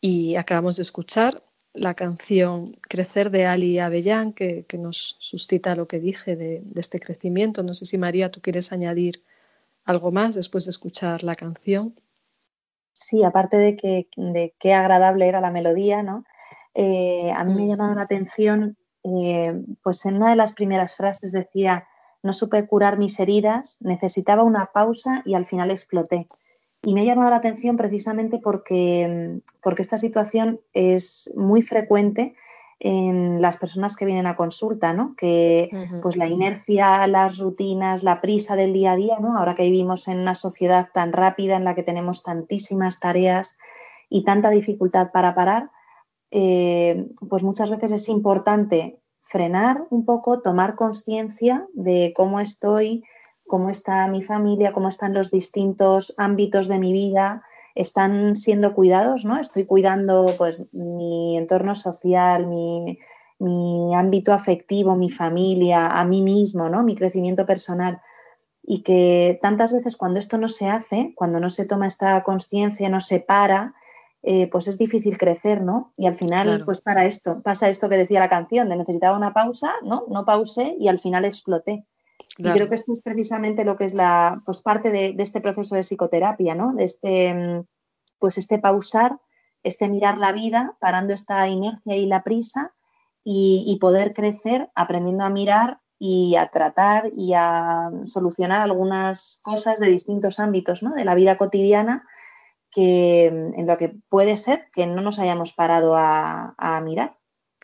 [0.03, 5.99] Y acabamos de escuchar la canción Crecer de Ali Avellán, que, nos suscita lo que
[5.99, 7.63] dije de, este crecimiento.
[7.63, 9.23] No sé si María, tú quieres añadir
[9.87, 11.99] algo más después de escuchar la canción.
[12.93, 16.27] Sí, aparte de que de qué agradable era la melodía, ¿no?
[16.75, 17.69] Eh, a mí me ha mm.
[17.71, 18.77] llamado la atención,
[19.07, 21.87] eh, pues en una de las primeras frases decía,
[22.23, 26.29] no supe curar mis heridas, necesitaba una pausa y al final exploté.
[26.83, 32.35] Y me ha llamado la atención precisamente porque, porque esta situación es muy frecuente
[32.79, 35.15] en las personas que vienen a consulta, ¿no?
[35.17, 35.71] Que
[36.03, 39.39] pues la inercia, las rutinas, la prisa del día a día, ¿no?
[39.39, 43.57] Ahora que vivimos en una sociedad tan rápida en la que tenemos tantísimas tareas
[44.11, 45.71] y tanta dificultad para parar,
[46.39, 53.05] eh, pues muchas veces es importante frenar un poco, tomar conciencia de cómo estoy,
[53.47, 57.43] cómo está mi familia, cómo están los distintos ámbitos de mi vida,
[57.75, 59.41] están siendo cuidados, ¿no?
[59.41, 62.99] Estoy cuidando pues mi entorno social, mi,
[63.39, 66.83] mi ámbito afectivo, mi familia, a mí mismo, ¿no?
[66.83, 68.03] Mi crecimiento personal.
[68.63, 72.91] Y que tantas veces cuando esto no se hace, cuando no se toma esta conciencia,
[72.91, 73.75] no se para,
[74.29, 75.93] eh, pues es difícil crecer, ¿no?
[75.97, 79.33] Y al final, pues para esto, pasa esto que decía la canción, de necesitaba una
[79.33, 80.03] pausa, ¿no?
[80.09, 81.87] No pausé y al final exploté.
[82.37, 85.77] Y creo que esto es precisamente lo que es la, pues parte de, este proceso
[85.77, 86.75] de psicoterapia, ¿no?
[86.75, 87.67] De este, mm,
[88.19, 89.17] pues este pausar,
[89.63, 92.73] este mirar la vida, parando esta inercia y la prisa
[93.23, 99.87] y, poder crecer aprendiendo a mirar y a tratar y a solucionar algunas cosas de
[99.87, 100.95] distintos ámbitos, ¿no?
[100.95, 102.09] De la vida cotidiana
[102.71, 107.17] que, en lo que puede ser que no nos hayamos parado a, mirar.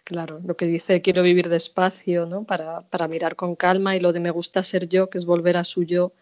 [0.04, 2.44] Claro, lo que dice quiero vivir despacio, ¿no?
[2.44, 5.56] Para, para, mirar con calma y lo de me gusta ser yo, que es volver
[5.56, 6.12] a su yo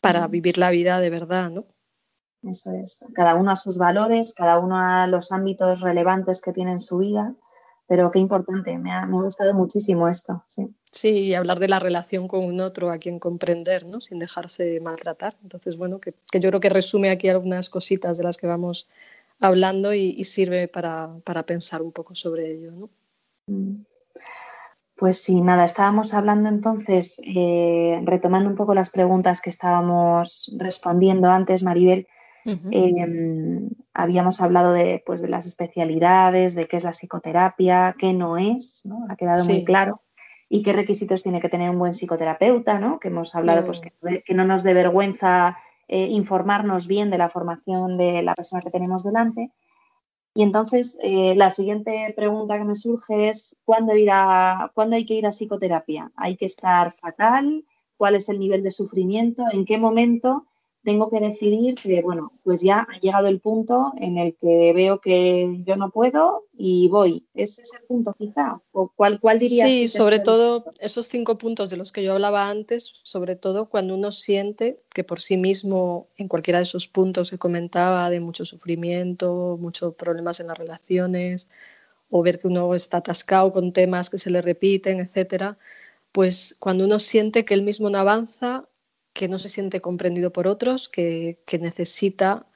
[0.00, 1.64] para vivir la vida de verdad, ¿no?
[2.42, 3.04] Eso es.
[3.14, 6.98] Cada uno a sus valores, cada uno a los ámbitos relevantes que tiene en su
[6.98, 7.34] vida
[7.86, 10.42] pero qué importante, me ha, gustado muchísimo esto.
[10.46, 10.74] Sí.
[10.90, 14.00] sí, hablar de la relación con un otro a quien comprender, ¿no?
[14.00, 15.36] sin dejarse maltratar.
[15.42, 18.88] Entonces, bueno, que, yo creo que resume aquí algunas cositas de las que vamos
[19.40, 22.72] hablando y, sirve para, pensar un poco sobre ello.
[22.72, 22.90] ¿no?
[23.46, 23.84] Mm.
[24.96, 31.28] Pues sí, nada, estábamos hablando entonces, eh, retomando un poco las preguntas que estábamos respondiendo
[31.28, 32.06] antes, Maribel,
[32.44, 38.36] Em, habíamos hablado de, pues, de las especialidades, de qué es la psicoterapia, qué no
[38.36, 39.06] es, ¿no?
[39.08, 40.02] Ha quedado muy claro.
[40.48, 42.98] Y qué requisitos tiene que tener un buen psicoterapeuta, ¿no?
[42.98, 47.96] Que hemos hablado, pues, que, no nos dé vergüenza eh, informarnos bien de la formación
[47.96, 49.52] de la persona que tenemos delante.
[50.34, 55.06] Y entonces, eh, la siguiente pregunta que me surge es, ¿cuándo, ir a, ¿cuándo hay
[55.06, 56.10] que ir a psicoterapia?
[56.16, 57.64] ¿Hay que estar fatal?
[57.96, 59.44] ¿Cuál es el nivel de sufrimiento?
[59.52, 60.46] ¿En qué momento?
[60.84, 65.00] Tengo que decidir que, bueno, pues ya ha llegado el punto en el que veo
[65.00, 67.26] que yo no puedo y voy.
[67.34, 68.60] ¿Es ese punto quizá?
[68.70, 69.66] ¿O cuál, cuál dirías?
[69.66, 73.94] Sí, sobre todo esos cinco puntos de los que yo hablaba antes, sobre todo cuando
[73.94, 78.44] uno siente que por sí mismo, en cualquiera de esos puntos que comentaba, de mucho
[78.44, 81.48] sufrimiento, muchos problemas en las relaciones,
[82.10, 85.56] o ver que uno está atascado con temas que se le repiten, etcétera,
[86.12, 88.68] pues cuando uno siente que él mismo no avanza,
[89.14, 92.46] que no se siente comprendido por otros, que, necesita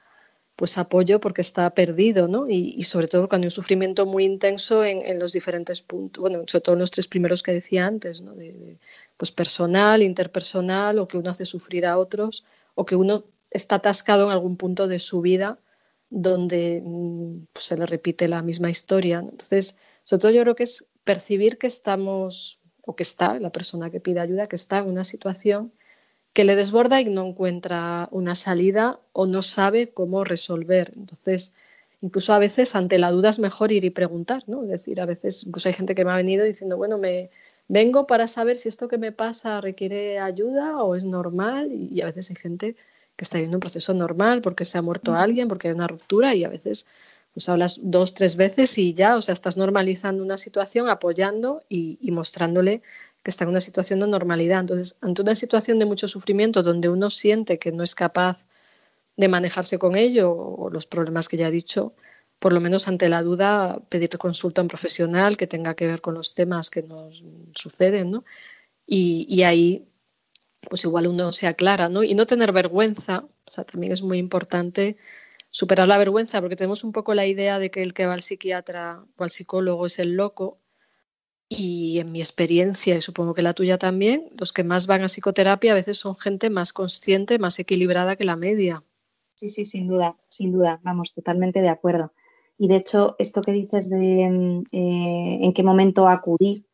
[0.55, 2.49] pues apoyo porque está perdido, ¿no?
[2.49, 6.61] Y, sobre todo cuando hay un sufrimiento muy intenso en, los diferentes puntos, bueno, sobre
[6.61, 8.35] todo en los tres primeros que decía antes, ¿no?
[8.35, 8.77] De,
[9.15, 12.43] pues personal, interpersonal, o que uno hace sufrir a otros,
[12.75, 15.59] o que uno está atascado en algún punto de su vida
[16.09, 19.19] donde mm, pues, se le repite la misma historia.
[19.19, 23.89] Entonces, sobre todo yo creo que es percibir que estamos, o que está, la persona
[23.89, 25.71] que pide ayuda, que está en una situación
[26.39, 30.93] que le desborda y no encuentra una salida o no sabe cómo resolver.
[30.95, 31.51] Entonces,
[31.99, 34.63] incluso a veces ante la duda es mejor ir y preguntar, ¿no?
[34.63, 37.29] Es decir, a veces incluso hay gente que me ha venido diciendo, bueno, me
[37.67, 42.05] vengo para saber si esto que me pasa requiere ayuda o es normal y, a
[42.05, 42.77] veces hay gente
[43.17, 46.35] que está viviendo un proceso normal porque se ha muerto alguien, porque hay una ruptura
[46.35, 46.85] y a veces
[47.33, 52.11] pues hablas dos, tres veces y ya, o sea, estás normalizando una situación, apoyando y
[52.11, 52.81] mostrándole
[53.23, 54.61] que está en una situación de normalidad.
[54.61, 58.39] Entonces, ante una situación de mucho sufrimiento donde uno siente que no es capaz
[59.17, 61.93] de manejarse con ello o los problemas que ya he dicho,
[62.39, 66.01] por lo menos ante la duda, pedir consulta a un profesional que tenga que ver
[66.01, 68.23] con los temas que nos suceden, ¿no?
[68.85, 69.87] Y, ahí,
[70.69, 72.03] pues igual uno se aclara, ¿no?
[72.03, 74.97] Y no tener vergüenza, o sea, también es muy importante
[75.51, 78.21] superar la vergüenza, porque tenemos un poco la idea de que el que va al
[78.21, 80.59] psiquiatra o al psicólogo es el loco,
[81.49, 85.09] y en mi experiencia, y supongo que la tuya también, los que más van a
[85.09, 88.83] psicoterapia a veces son gente más consciente, más equilibrada que la media.
[89.33, 92.13] Sí, sí, sin duda, sin duda, vamos, totalmente de acuerdo.
[92.59, 96.65] Y de hecho, esto que dices de mm, eh, en qué momento acudir,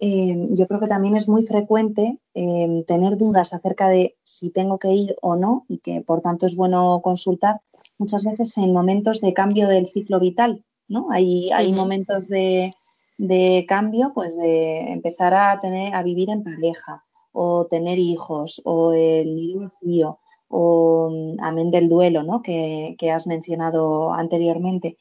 [0.00, 4.78] eh, yo creo que también es muy frecuente eh, tener dudas acerca de si tengo
[4.78, 7.60] que ir o no y que por tanto es bueno consultar
[7.96, 11.10] muchas veces en momentos de cambio del ciclo vital, ¿no?
[11.12, 12.74] Hay, hay momentos de,
[13.16, 18.92] de cambio, pues de empezar a tener, a vivir en pareja, o tener hijos, o
[18.92, 22.42] el vacío, o mm, amén del duelo, ¿no?
[22.42, 24.96] Que, has mencionado anteriormente.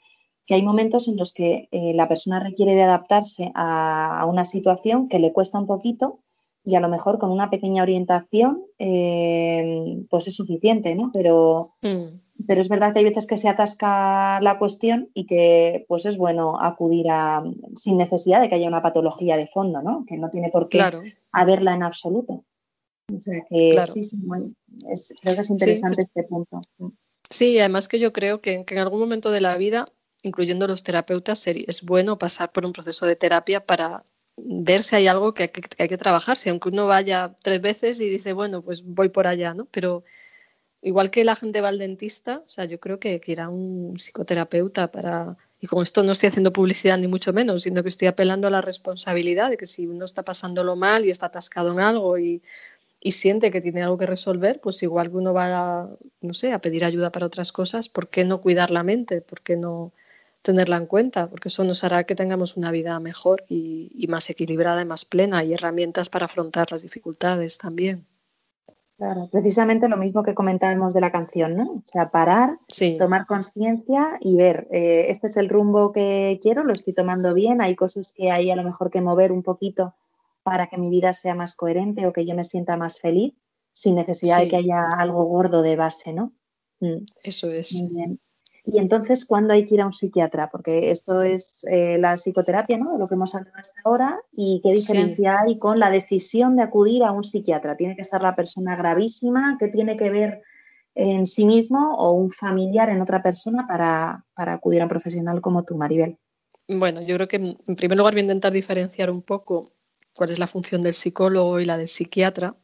[0.45, 5.07] Que hay momentos en los que eh, la persona requiere de adaptarse a, una situación
[5.09, 6.20] que le cuesta un poquito
[6.64, 11.11] y a lo mejor con una pequeña orientación eh, pues es suficiente, ¿no?
[11.14, 15.86] Pero, mm pero es verdad que hay veces que se atasca la cuestión y que
[15.88, 17.43] pues es bueno acudir a
[17.76, 20.05] sin necesidad de que haya una patología de fondo, ¿no?
[20.07, 20.82] Que no tiene por qué
[21.32, 22.43] haberla en absoluto.
[23.14, 24.18] O sea que sí, sí,
[25.22, 26.61] creo que es interesante este punto.
[27.30, 29.88] Sí, además que yo creo que, en algún momento de la vida,
[30.24, 34.05] incluyendo los terapeutas, es bueno pasar por un proceso de terapia para
[34.38, 36.38] ver si hay algo que hay que, que hay que trabajar.
[36.38, 39.65] Si aunque uno vaya tres veces y dice, bueno, pues voy por allá, ¿no?
[39.65, 40.03] Pero
[40.84, 43.49] igual que la gente va al dentista, o sea, yo creo que, que ir a
[43.49, 47.89] un psicoterapeuta para, y con esto no estoy haciendo publicidad ni mucho menos, sino que
[47.89, 51.71] estoy apelando a la responsabilidad de que si uno está pasándolo mal y está atascado
[51.71, 52.41] en algo y,
[53.11, 55.45] siente que tiene algo que resolver, pues igual que uno va
[55.81, 55.89] a,
[56.21, 59.21] no sé, a pedir ayuda para otras cosas, ¿por qué no cuidar la mente?
[59.21, 59.93] ¿Por qué no
[60.43, 61.29] tenerla en cuenta?
[61.29, 65.05] Porque eso nos hará que tengamos una vida mejor y, y más equilibrada y más
[65.05, 68.05] plena y herramientas para afrontar las dificultades también.
[68.97, 71.63] Claro, precisamente lo mismo que comentábamos de la canción, ¿no?
[71.63, 72.59] O sea, parar,
[72.99, 77.59] tomar conciencia y ver, eh, este es el rumbo que quiero, lo estoy tomando bien,
[77.59, 79.95] hay cosas que hay a lo mejor que mover un poquito
[80.43, 83.33] para que mi vida sea más coherente o que yo me sienta más feliz,
[83.73, 86.31] sin necesidad de que haya algo gordo de base, ¿no?
[86.79, 87.05] Mm.
[87.23, 87.73] Eso es.
[87.73, 88.19] Muy bien.
[88.66, 90.49] Y entonces, ¿cuándo hay que ir a un psiquiatra?
[90.49, 92.93] Porque esto es eh, la psicoterapia, ¿no?
[92.93, 94.22] De lo que hemos hablado hasta ahora.
[94.32, 97.76] ¿Y qué diferencia hay con la decisión de acudir a un psiquiatra?
[97.76, 99.57] ¿Tiene que estar la persona gravísima?
[99.59, 100.43] ¿Qué tiene que ver
[100.95, 105.41] en sí mismo o un familiar en otra persona para, para acudir a un profesional
[105.41, 106.18] como tú, Maribel?
[106.70, 109.74] Bueno, yo creo que en primer lugar voy a intentar diferenciar un poco
[110.16, 112.55] cuál es la función del psicólogo y la del psiquiatra.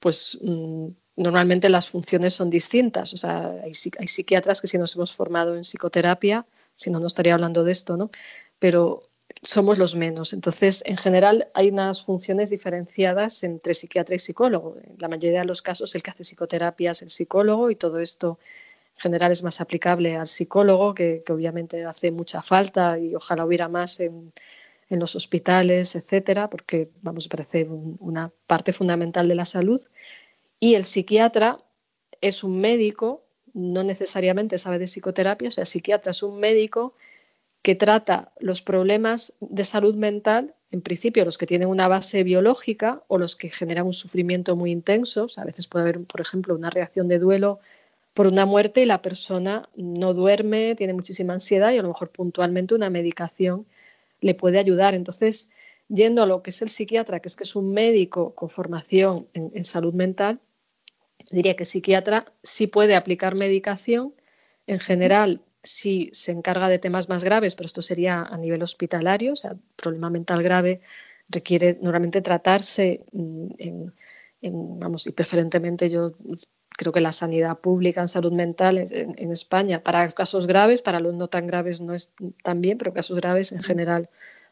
[0.00, 3.12] Pues mm, normalmente las funciones son distintas.
[3.14, 7.34] O sea, hay, psiquiatras que si nos hemos formado en psicoterapia, si no, no estaría
[7.34, 8.10] hablando de esto, ¿no?
[8.58, 9.02] Pero
[9.42, 10.32] somos los menos.
[10.32, 14.76] Entonces, en general, hay unas funciones diferenciadas entre psiquiatra y psicólogo.
[14.82, 17.98] En la mayoría de los casos, el que hace psicoterapia es el psicólogo y todo
[18.00, 18.38] esto
[18.96, 23.68] en general es más aplicable al psicólogo, que, obviamente hace mucha falta y ojalá hubiera
[23.68, 24.32] más en,
[24.88, 29.82] los hospitales, etcétera, porque vamos, parece una parte fundamental de la salud.
[30.60, 31.58] Y el psiquiatra
[32.20, 36.94] es un médico, no necesariamente sabe de psicoterapia, o sea, el psiquiatra es un médico
[37.62, 43.02] que trata los problemas de salud mental, en principio los que tienen una base biológica
[43.08, 45.26] o los que generan un sufrimiento muy intenso.
[45.36, 47.58] a veces puede haber, por ejemplo, una reacción de duelo
[48.14, 52.10] por una muerte y la persona no duerme, tiene muchísima ansiedad y a lo mejor
[52.10, 53.66] puntualmente una medicación
[54.20, 54.94] le puede ayudar.
[54.94, 55.50] Entonces,
[55.88, 59.28] yendo a lo que es el psiquiatra, que es que es un médico con formación
[59.34, 60.40] en, salud mental,
[61.30, 64.14] diría que psiquiatra sí puede aplicar medicación.
[64.66, 69.32] En general, si se encarga de temas más graves, pero esto sería a nivel hospitalario,
[69.32, 70.80] o sea, problema mental grave
[71.28, 73.92] requiere normalmente tratarse mm, en,
[74.78, 76.12] vamos, y preferentemente yo
[76.76, 81.14] creo que la sanidad pública en salud mental en, España, para casos graves, para los
[81.14, 82.12] no tan graves no es
[82.42, 84.10] tan bien, pero casos graves en general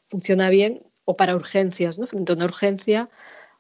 [0.09, 2.07] funciona bien, o para urgencias, ¿no?
[2.07, 3.11] Frente a una urgencia,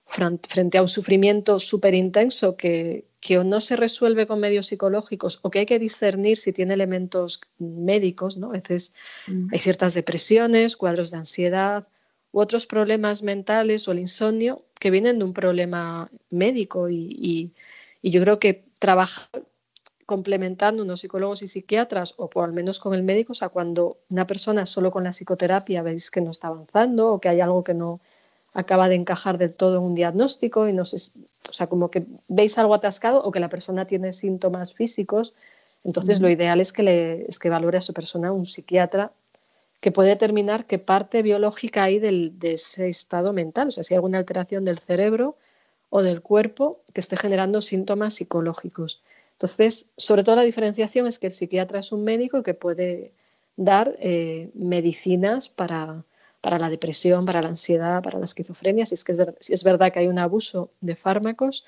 [0.07, 5.39] frente a un sufrimiento súper intenso que, que o no se resuelve con medios psicológicos
[5.41, 8.49] o que hay que discernir si tiene elementos médicos, ¿no?
[8.49, 8.93] A veces
[9.27, 9.49] mm.
[9.51, 11.89] hay ciertas depresiones, cuadros de ansiedad
[12.33, 17.55] u otros problemas mentales o el insomnio que vienen de un problema médico y,
[18.03, 19.31] yo creo que trabajar
[20.07, 23.99] complementando unos psicólogos y psiquiatras o por al menos con el médico, o sea, cuando
[24.11, 27.63] una persona solo con la psicoterapia veis que no está avanzando o que hay algo
[27.63, 27.99] que no
[28.55, 30.99] acaba de encajar del todo en un diagnóstico y no sé,
[31.49, 35.35] o sea, como que veis algo atascado o que la persona tiene síntomas físicos,
[35.85, 39.13] entonces lo ideal es que, le, es que valore a su persona un psiquiatra
[39.81, 43.93] que puede determinar qué parte biológica hay del, de ese estado mental, o sea, si
[43.93, 45.37] hay alguna alteración del cerebro
[45.91, 49.03] o del cuerpo que esté generando síntomas psicológicos.
[49.35, 53.12] Entonces, sobre todo la diferenciación es que el psiquiatra es un médico que puede
[53.57, 56.05] dar eh, medicinas para,
[56.41, 59.64] para la depresión, para la ansiedad, para la esquizofrenia, si es que es, si es
[59.64, 61.64] verdad que hay un abuso de fármacos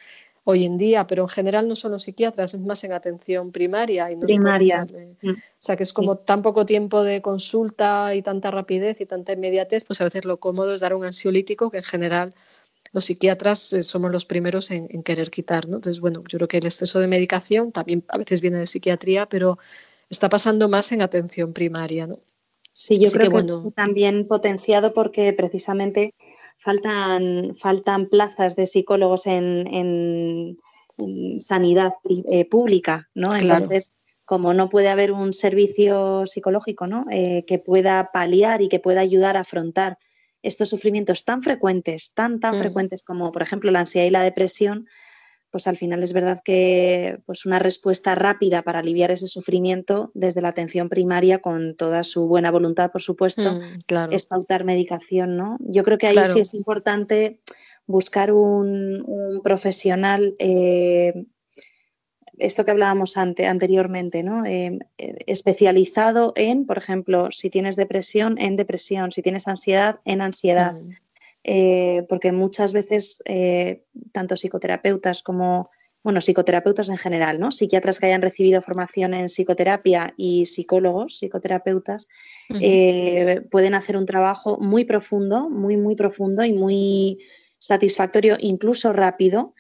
[0.49, 4.13] hoy en día, pero en general no son los psiquiatras, es más en atención primaria.
[4.13, 4.87] Y no primaria.
[5.21, 5.31] Mm.
[5.31, 9.33] O sea, que es como tan poco tiempo de consulta y tanta rapidez y tanta
[9.33, 12.35] inmediatez, pues a veces lo cómodo es dar un ansiolítico que en general
[12.97, 15.69] los psiquiatras eh, somos los primeros en, en, querer quitar.
[15.69, 15.77] ¿no?
[15.77, 19.27] Entonces, bueno, yo creo que el exceso de medicación también a veces viene de psiquiatría,
[19.27, 19.59] pero
[20.09, 22.07] está pasando más en atención primaria.
[22.07, 22.21] ¿no?
[22.73, 26.15] Sí, yo creo que, también potenciado porque precisamente
[26.57, 30.57] faltan, faltan plazas de psicólogos en,
[31.41, 33.37] sanidad eh, pública, ¿no?
[33.37, 33.93] Entonces,
[34.25, 37.05] como no puede haber un servicio psicológico, ¿no?
[37.11, 39.99] Eh, que pueda paliar y que pueda ayudar a afrontar
[40.47, 42.59] estos sufrimientos tan frecuentes, tan, tan mm.
[42.61, 44.87] frecuentes como, por ejemplo, la ansiedad y la depresión,
[45.51, 50.43] pues al final es verdad que pues una respuesta rápida para aliviar ese sufrimiento desde
[50.43, 55.57] la atención primaria con toda su buena voluntad, por supuesto, mm, es pautar medicación, ¿no?
[55.61, 57.41] Yo creo que ahí sí es importante
[57.87, 61.27] buscar un, profesional eh,
[62.39, 64.45] esto que hablábamos anteriormente, ¿no?
[64.45, 70.75] Eh, especializado en, por ejemplo, si tienes depresión, en depresión, si tienes ansiedad, en ansiedad.
[70.75, 70.91] Mm.
[71.49, 75.71] Eh, porque muchas veces eh, tanto psicoterapeutas como,
[76.03, 77.53] bueno, psicoterapeutas en general, ¿no?
[77.53, 82.09] Psiquiatras que hayan recibido formación en psicoterapia y psicólogos, psicoterapeutas,
[82.61, 87.19] eh, pueden hacer un trabajo muy profundo, muy, muy profundo y muy
[87.61, 89.55] satisfactorio, incluso rápido,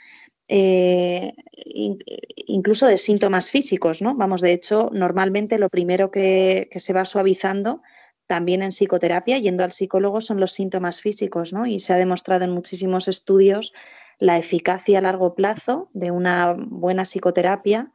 [2.47, 4.14] incluso de síntomas físicos, ¿no?
[4.14, 7.82] Vamos, de hecho, normalmente lo primero que, que se va suavizando
[8.26, 11.66] también en psicoterapia, yendo al psicólogo, son los síntomas físicos, ¿no?
[11.66, 13.72] Y se ha demostrado en muchísimos estudios
[14.18, 17.92] la eficacia a largo plazo de una buena psicoterapia,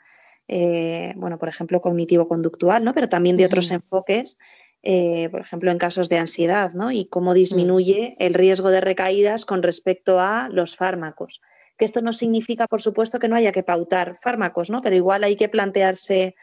[0.48, 2.94] eh, bueno, por ejemplo, cognitivo-conductual, ¿no?
[2.94, 4.38] Pero también de otros enfoques,
[4.84, 6.92] eh, por ejemplo, en casos de ansiedad, ¿no?
[6.92, 11.42] Y cómo disminuye el riesgo de recaídas con respecto a los fármacos.
[11.82, 14.84] Que esto no significa, por supuesto, que no haya que pautar fármacos, ¿no?
[14.84, 16.36] Pero igual hay que plantearse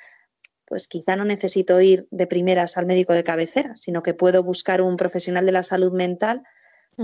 [0.64, 4.82] pues quizá no necesito ir de primeras al médico de cabecera, sino que puedo buscar
[4.82, 6.42] un profesional de la salud mental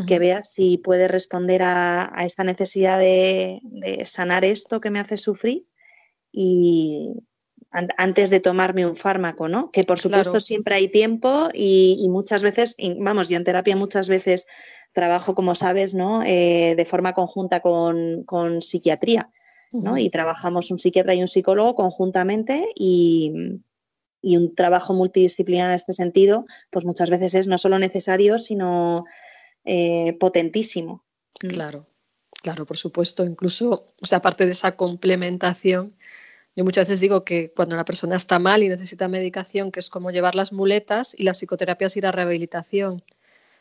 [0.08, 3.60] que vea si puede responder a, esta necesidad de,
[4.04, 5.68] sanar esto que me hace sufrir
[6.32, 7.12] y
[7.70, 9.70] antes de tomarme un fármaco, ¿no?
[9.70, 14.48] Que por supuesto siempre hay tiempo y, muchas veces, vamos, yo en terapia muchas veces
[14.94, 16.22] trabajo, como sabes, ¿no?
[16.22, 19.28] Eh, de forma conjunta con, con psiquiatría.
[19.82, 19.98] ¿no?
[19.98, 23.32] Y trabajamos un psiquiatra y un psicólogo conjuntamente y,
[24.22, 29.04] un trabajo multidisciplinar en este sentido, pues muchas veces es no solo necesario, sino
[29.66, 31.04] eh, potentísimo.
[31.38, 31.86] Claro,
[32.40, 33.24] claro, por supuesto.
[33.24, 35.94] Incluso, o sea, aparte de esa complementación,
[36.56, 39.90] yo muchas veces digo que cuando la persona está mal y necesita medicación, que es
[39.90, 43.02] como llevar las muletas y la psicoterapia es ir a rehabilitación.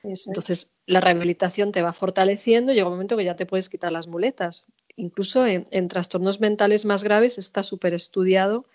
[0.03, 3.91] Entonces, la rehabilitación te va fortaleciendo y llega un momento que ya te puedes quitar
[3.91, 4.65] las muletas.
[4.97, 8.65] Incluso en, trastornos mentales más graves está súper estudiado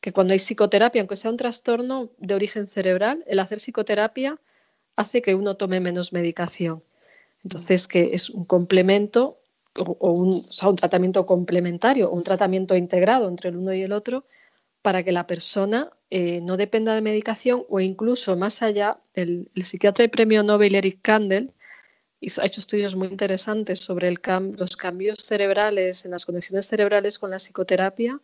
[0.00, 4.38] que cuando hay psicoterapia, aunque sea un trastorno de origen cerebral, el hacer psicoterapia
[4.94, 6.84] hace que uno tome menos medicación.
[7.42, 9.40] Entonces, que es un complemento
[9.74, 14.26] o, un, un tratamiento complementario, un tratamiento integrado entre el uno y el otro
[14.82, 20.04] para que la persona eh, no dependa de medicación o incluso más allá, el, psiquiatra
[20.04, 21.52] y premio Nobel Eric Kandel
[22.38, 27.38] ha hecho estudios muy interesantes sobre los cambios cerebrales en las conexiones cerebrales con la
[27.38, 28.20] psicoterapia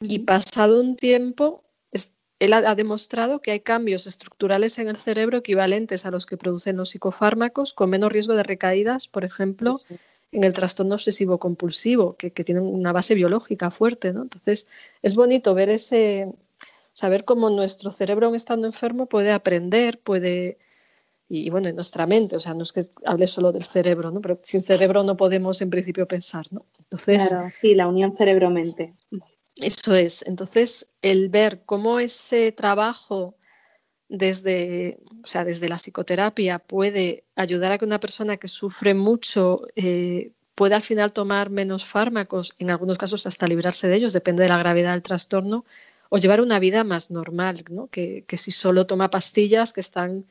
[0.00, 1.62] y pasado un tiempo
[2.40, 6.76] él ha, demostrado que hay cambios estructurales en el cerebro equivalentes a los que producen
[6.76, 9.76] los psicofármacos con menos riesgo de recaídas, por ejemplo,
[10.32, 14.12] en el trastorno obsesivo compulsivo, que, que tienen una base biológica fuerte.
[14.12, 14.22] ¿no?
[14.22, 14.66] Entonces,
[15.00, 16.34] es bonito ver ese,
[16.94, 20.56] saber cómo nuestro cerebro, aun estando enfermo, puede aprender, puede.
[21.28, 24.20] Y, bueno, en nuestra mente, o sea, no es que hable solo del cerebro, ¿no?
[24.20, 26.64] Pero sin cerebro no podemos en principio pensar, ¿no?
[26.78, 28.94] Entonces, claro, sí, la unión cerebro-mente.
[29.56, 30.22] Eso es.
[30.26, 33.36] Entonces, el ver cómo ese trabajo
[34.08, 39.62] desde, o sea, desde la psicoterapia puede ayudar a que una persona que sufre mucho
[39.76, 44.42] eh, pueda al final tomar menos fármacos, en algunos casos hasta librarse de ellos, depende
[44.42, 45.64] de la gravedad del trastorno,
[46.14, 47.88] o llevar una vida más normal, ¿no?
[47.88, 50.26] que, si solo toma pastillas que están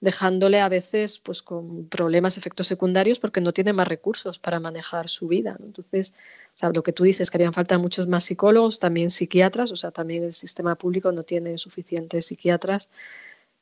[0.00, 5.08] dejándole a veces pues con problemas, efectos secundarios, porque no tiene más recursos para manejar
[5.08, 5.56] su vida.
[5.62, 6.12] Entonces,
[6.56, 9.76] o sea, lo que tú dices, que harían falta muchos más psicólogos, también psiquiatras, o
[9.76, 12.90] sea, también el sistema público no tiene suficientes psiquiatras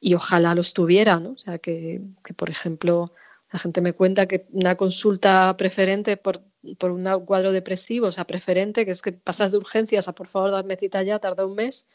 [0.01, 1.33] y ojalá los tuviera, ¿no?
[1.33, 3.13] O sea, que, que por ejemplo,
[3.57, 6.43] la gente me cuenta que una consulta preferente por,
[6.77, 10.29] por un cuadro depresivo, o sea, preferente, que es que pasas de urgencias a por
[10.29, 11.87] favor darme cita ya, tarda un mes,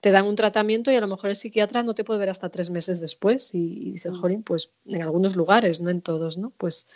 [0.00, 2.48] te dan un tratamiento y a lo mejor el psiquiatra no te puede ver hasta
[2.48, 3.54] tres meses después.
[3.54, 4.16] Y, dices, mm.
[4.16, 6.48] jolín, pues en algunos lugares, no en todos, ¿no?
[6.56, 6.86] Pues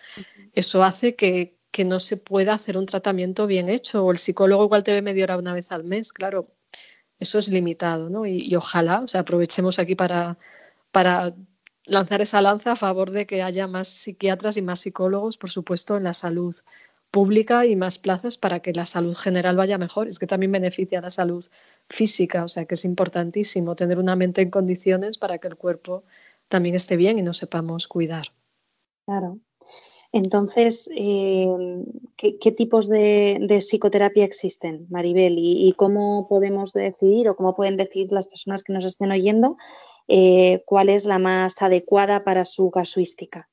[0.55, 4.07] eso hace que, no se pueda hacer un tratamiento bien hecho.
[4.07, 6.49] O el psicólogo igual te ve media hora una vez al mes, claro.
[7.19, 8.25] Eso es limitado, ¿no?
[8.25, 10.39] Y, ojalá, o sea, aprovechemos aquí para,
[10.93, 11.35] para
[11.89, 15.97] lanzar esa lanza a favor de que haya más psiquiatras y más psicólogos, por supuesto,
[15.97, 16.55] en la salud
[17.11, 20.09] pública y más plazas para que la salud general vaya mejor.
[20.09, 21.45] Es que también beneficia la salud
[21.89, 26.05] física, o sea que es importantísimo tener una mente en condiciones para que el cuerpo
[26.49, 28.29] también esté bien y nos sepamos cuidar.
[29.07, 29.39] Claro.
[30.11, 31.85] Entonces, eh,
[32.17, 35.35] ¿qué, tipos de, psicoterapia existen, Maribel?
[35.39, 39.59] ¿Y, cómo podemos decidir o cómo pueden decir las personas que nos estén oyendo
[40.09, 43.49] eh, cuál es la más adecuada para su casuística?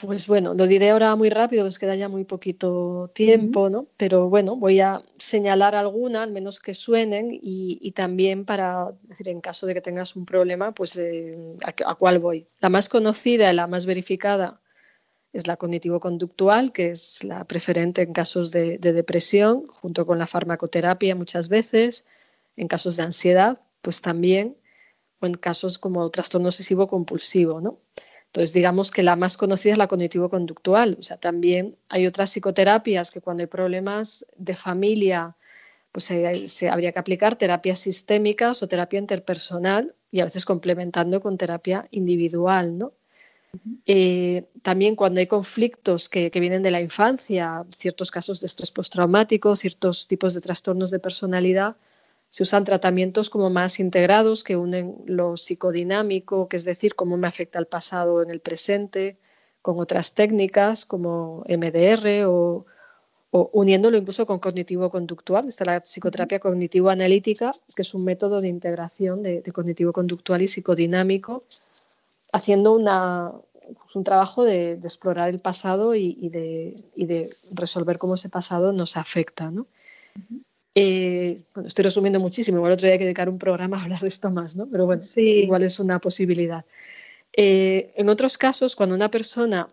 [0.00, 3.88] Pues bueno, lo diré ahora muy rápido, pues queda ya muy poquito tiempo, ¿no?
[3.96, 9.40] Pero bueno, voy a señalar alguna, al menos que suenen, y, también para decir, en
[9.40, 12.46] caso de que tengas un problema, pues eh, a, cuál voy.
[12.60, 14.60] La más conocida y la más verificada
[15.32, 20.28] es la cognitivo-conductual, que es la preferente en casos de, de depresión, junto con la
[20.28, 22.04] farmacoterapia muchas veces,
[22.56, 24.56] en casos de ansiedad, pues también,
[25.20, 27.80] o en casos como trastorno obsesivo compulsivo, ¿no?
[28.26, 30.96] Entonces, digamos que la más conocida es la cognitivo-conductual.
[31.00, 35.36] O sea, también hay otras psicoterapias que cuando hay problemas de familia,
[35.92, 41.38] pues se, habría que aplicar terapias sistémicas o terapia interpersonal y a veces complementando con
[41.38, 42.92] terapia individual, ¿no?
[43.86, 48.70] Eh, también cuando hay conflictos que, que, vienen de la infancia, ciertos casos de estrés
[48.70, 51.76] postraumático, ciertos tipos de trastornos de personalidad,
[52.30, 57.26] se usan tratamientos como más integrados que unen lo psicodinámico, que es decir, cómo me
[57.26, 59.18] afecta el pasado en el presente,
[59.62, 62.66] con otras técnicas como MDR o,
[63.30, 65.48] uniéndolo incluso con cognitivo-conductual.
[65.48, 71.44] Está la psicoterapia cognitivo-analítica, que es un método de integración de, cognitivo-conductual y psicodinámico,
[72.32, 78.28] haciendo una, pues un trabajo de, explorar el pasado y, de, de, resolver cómo ese
[78.28, 79.50] pasado nos afecta.
[79.50, 79.66] ¿no?
[80.74, 84.00] Eh, bueno, estoy resumiendo muchísimo, igual otro día hay que dedicar un programa a hablar
[84.00, 84.68] de esto más, ¿no?
[84.70, 85.20] Pero bueno, sí.
[85.20, 86.64] igual es una posibilidad.
[87.32, 89.68] Eh, en otros casos, cuando una persona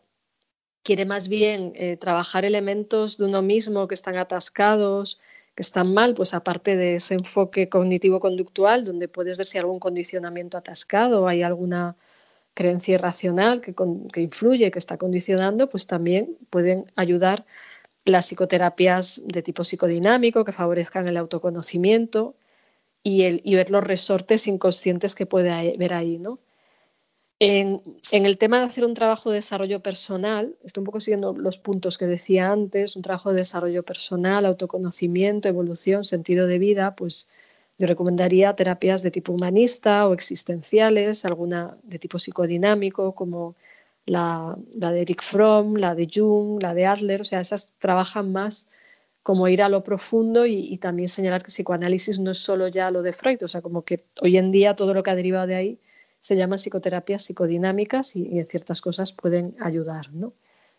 [0.84, 5.20] quiere más bien eh, trabajar elementos de uno mismo que están atascados,
[5.56, 9.80] que están mal, pues aparte de ese enfoque cognitivo-conductual, donde puedes ver si hay algún
[9.80, 11.96] condicionamiento atascado, hay alguna
[12.54, 13.74] creencia irracional que,
[14.14, 17.46] que influye, que está condicionando, pues también pueden ayudar
[18.06, 22.36] las psicoterapias de tipo psicodinámico que favorezcan el autoconocimiento
[23.03, 26.39] y, el, y ver los resortes inconscientes que puede haber ahí, ¿no?
[27.39, 27.82] En,
[28.12, 31.97] el tema de hacer un trabajo de desarrollo personal, estoy un poco siguiendo los puntos
[31.97, 37.28] que decía antes, un trabajo de desarrollo personal, autoconocimiento, evolución, sentido de vida, pues
[37.78, 43.56] yo recomendaría terapias de tipo humanista o existenciales, alguna de tipo psicodinámico, como
[44.06, 48.70] la, de Eric Fromm, la de Jung, la de Adler, o sea, esas trabajan más
[49.24, 53.01] como ir a lo profundo y, también señalar que psicoanálisis no es solo ya lo
[53.01, 55.56] de Freud, o sea, como que hoy en día todo lo que ha derivado de
[55.56, 55.80] ahí
[56.22, 60.34] se llaman psicoterapias psicodinámicas y, en ciertas cosas pueden ayudar, ¿no?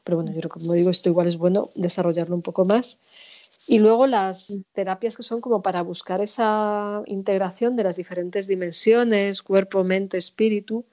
[0.05, 3.01] Pero bueno, yo como digo, esto igual es bueno desarrollarlo un poco más.
[3.66, 9.43] Y luego las terapias que son como para buscar esa integración de las diferentes dimensiones,
[9.43, 10.85] cuerpo, mente, espíritu,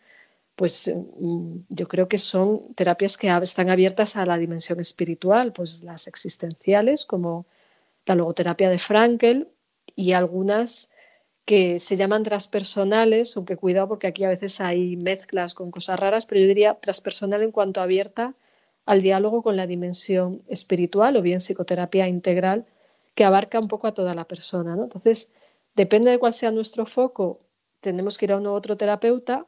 [0.55, 5.83] pues mm, yo creo que son terapias que están abiertas a la dimensión espiritual, pues
[5.83, 7.45] las existenciales, como
[8.05, 9.49] la logoterapia de Frankel,
[9.95, 10.91] y algunas
[11.45, 16.25] que se llaman transpersonales, aunque cuidado porque aquí a veces hay mezclas con cosas raras,
[16.25, 18.35] pero yo diría transpersonal en cuanto abierta
[18.85, 22.65] al diálogo con la dimensión espiritual o bien psicoterapia integral
[23.15, 24.73] que abarca un poco a toda la persona.
[24.73, 25.29] Entonces,
[25.75, 27.41] depende de cuál sea nuestro foco,
[27.81, 29.45] tenemos que ir a uno u otro terapeuta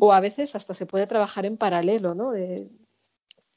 [0.00, 2.32] o a veces hasta se puede trabajar en paralelo, ¿no?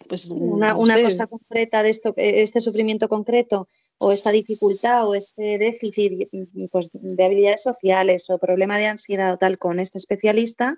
[0.07, 3.67] pues, una, cosa concreta de esto, este sufrimiento concreto
[3.99, 6.29] o esta dificultad o este déficit
[6.71, 10.77] pues, de habilidades sociales o problema de ansiedad o tal con este especialista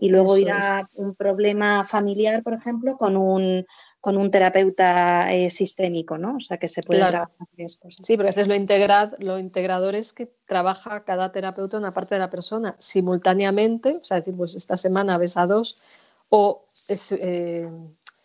[0.00, 3.66] y luego ir a un problema familiar, por ejemplo, con un,
[4.00, 6.36] con un terapeuta eh, sistémico, ¿no?
[6.36, 7.96] O sea, que se puede trabajar cosas.
[8.04, 12.14] Sí, porque a veces lo, integrad, lo integrador es que trabaja cada terapeuta una parte
[12.14, 15.80] de la persona simultáneamente, o sea, decir, pues esta semana ves a dos,
[16.28, 17.68] o es, eh,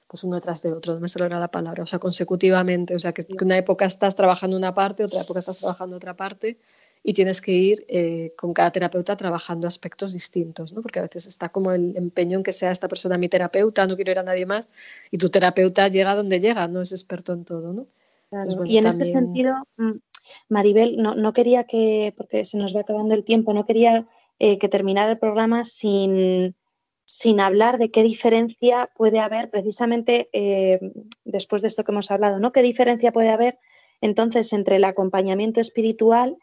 [0.08, 3.14] pues uno detrás de otro, no me sale la palabra, o sea, consecutivamente, o sea,
[3.14, 6.60] que, una época estás trabajando una parte, otra época estás trabajando otra parte
[7.04, 10.82] y tienes que ir eh, con cada terapeuta trabajando aspectos distintos, ¿no?
[10.82, 13.96] Porque a veces está como el empeño en que sea esta persona mi terapeuta, no
[13.96, 14.70] quiero ir a nadie más,
[15.12, 17.88] y tu terapeuta llega donde llega, no es experto en todo, ¿no?
[18.66, 19.92] y en este sentido, mm,
[20.50, 24.08] Maribel, no, no, quería que, porque se nos va acabando el tiempo, no quería
[24.40, 26.56] eh, que terminara el programa sin
[27.06, 30.80] sin hablar de qué diferencia puede haber precisamente eh,
[31.26, 32.52] después de esto que hemos hablado, ¿no?
[32.52, 33.60] ¿Qué diferencia puede haber
[34.02, 36.38] entonces entre el acompañamiento espiritual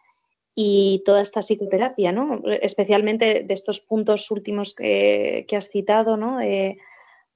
[0.55, 2.43] y toda esta psicoterapia, ¿no?
[2.63, 6.41] Especialmente de estos puntos últimos que, has citado, ¿no?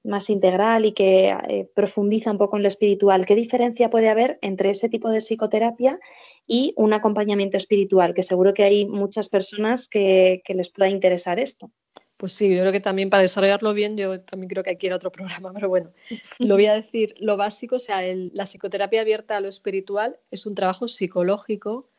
[0.03, 3.25] más integral y que eh, profundiza un poco en lo espiritual.
[3.25, 5.99] ¿Qué diferencia puede haber entre ese tipo de psicoterapia
[6.45, 8.13] y un acompañamiento espiritual?
[8.13, 11.71] Que seguro que hay muchas personas que les pueda interesar esto.
[12.17, 14.95] Pues sí, yo creo que también para desarrollarlo bien, yo también creo que aquí era
[14.95, 15.91] otro programa, pero bueno,
[16.39, 17.13] lo voy a decir.
[17.19, 21.89] Lo básico, o sea, la psicoterapia abierta a lo espiritual es un trabajo psicológico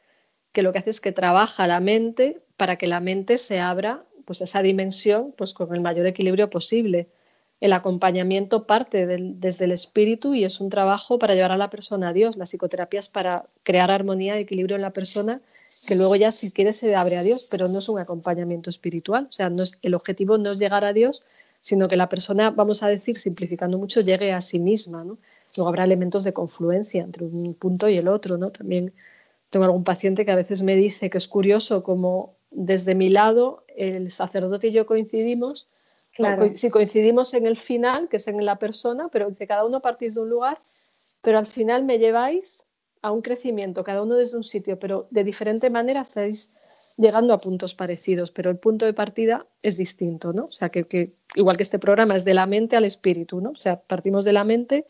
[0.53, 4.05] que lo que hace es que trabaja la mente para que la mente se abra
[4.25, 7.09] pues esa dimensión pues con el mayor equilibrio posible.
[7.61, 12.09] El acompañamiento parte desde el espíritu y es un trabajo para llevar a la persona
[12.09, 12.37] a Dios.
[12.37, 15.41] La psicoterapia es para crear armonía y equilibrio en la persona
[15.87, 19.27] que luego ya si quiere se abre a Dios, pero no es un acompañamiento espiritual.
[19.31, 21.23] O sea, no es, el objetivo no es llegar a Dios,
[21.61, 25.05] sino que la persona, vamos a decir, simplificando mucho, llegue a sí misma.
[25.05, 25.19] ¿no?
[25.57, 28.37] Luego habrá elementos de confluencia entre un punto y el otro.
[28.37, 28.51] ¿no?
[28.51, 28.93] También
[29.51, 33.65] tengo algún paciente que a veces me dice que es curioso como desde mi lado
[33.77, 35.69] el sacerdote y yo coincidimos.
[36.13, 36.49] Claro.
[36.57, 40.15] Si coincidimos en el final, que es en la persona, pero dice cada uno partís
[40.15, 40.59] de un lugar,
[41.21, 42.67] pero al final me lleváis
[43.03, 46.57] a un crecimiento, cada uno desde un sitio, pero de diferente manera estáis
[46.97, 50.47] llegando a puntos parecidos, pero el punto de partida es distinto, ¿no?
[50.47, 53.51] O sea, que, igual que este programa es de la mente al espíritu, ¿no?
[53.51, 54.87] O sea, partimos de la mente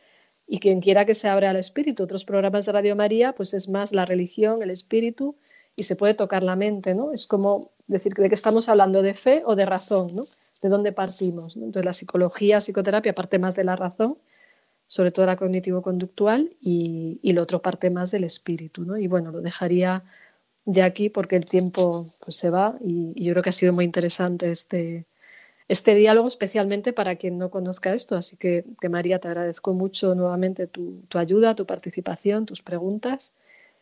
[0.47, 2.05] y quien quiera que se abra al espíritu.
[2.05, 5.37] Otros programas de Radio María, pues es más la religión, el espíritu,
[5.75, 7.13] y se puede tocar la mente, ¿no?
[7.13, 10.25] Es como decir de qué estamos hablando, de fe o de razón, ¿no?
[10.63, 11.57] De dónde partimos.
[11.57, 14.19] Entonces, la psicología, psicoterapia parte más de la razón
[14.89, 18.85] sobre todo la cognitivo-conductual, y, y, lo otro parte más del espíritu.
[18.85, 18.97] ¿no?
[18.97, 20.05] Y bueno, lo dejaría
[20.65, 23.85] ya aquí porque el tiempo pues, se va y, yo creo que ha sido muy
[23.85, 25.07] interesante este,
[25.69, 28.17] este diálogo, especialmente para quien no conozca esto.
[28.17, 33.35] Así que, que María, te agradezco mucho nuevamente tu, tu ayuda, tu participación, tus preguntas.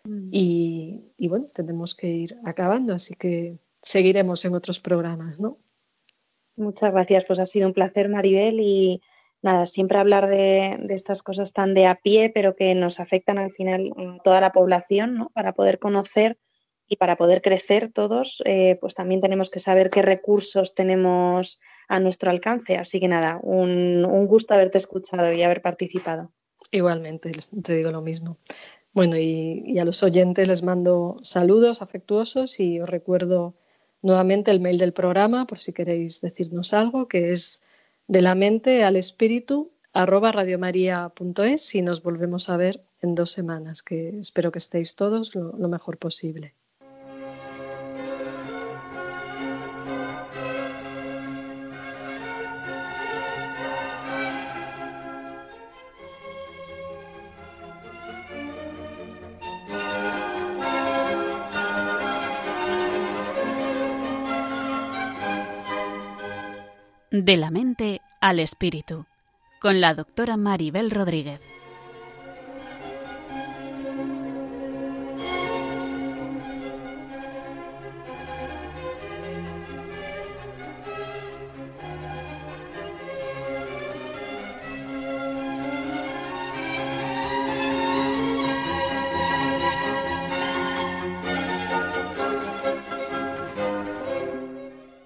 [0.04, 0.28] Mm.
[0.32, 5.58] Y, y, bueno, tenemos que ir acabando, así que seguiremos en otros programas, ¿no?
[6.56, 9.02] Muchas gracias, pues ha sido un placer, Maribel, y
[9.42, 13.50] nada, siempre hablar de, estas cosas tan de a pie, pero que nos afectan al
[13.50, 15.30] final a toda la población, ¿no?
[15.30, 16.38] Para poder conocer
[16.88, 21.98] y para poder crecer todos, eh, pues también tenemos que saber qué recursos tenemos a
[21.98, 22.76] nuestro alcance.
[22.76, 26.32] Así que nada, un, gusto haberte escuchado y haber participado.
[26.70, 27.32] Igualmente,
[27.62, 28.38] te digo lo mismo.
[28.92, 33.54] Bueno, y, a los oyentes les mando saludos afectuosos y os recuerdo
[34.02, 37.62] nuevamente el mail del programa por si queréis decirnos algo, que es
[38.06, 43.82] de la mente al espíritu arroba radiomaria.es y nos volvemos a ver en dos semanas,
[43.82, 46.54] que espero que estéis todos lo mejor posible.
[67.26, 69.06] De la mente al espíritu,
[69.58, 71.40] con la doctora Maribel Rodríguez.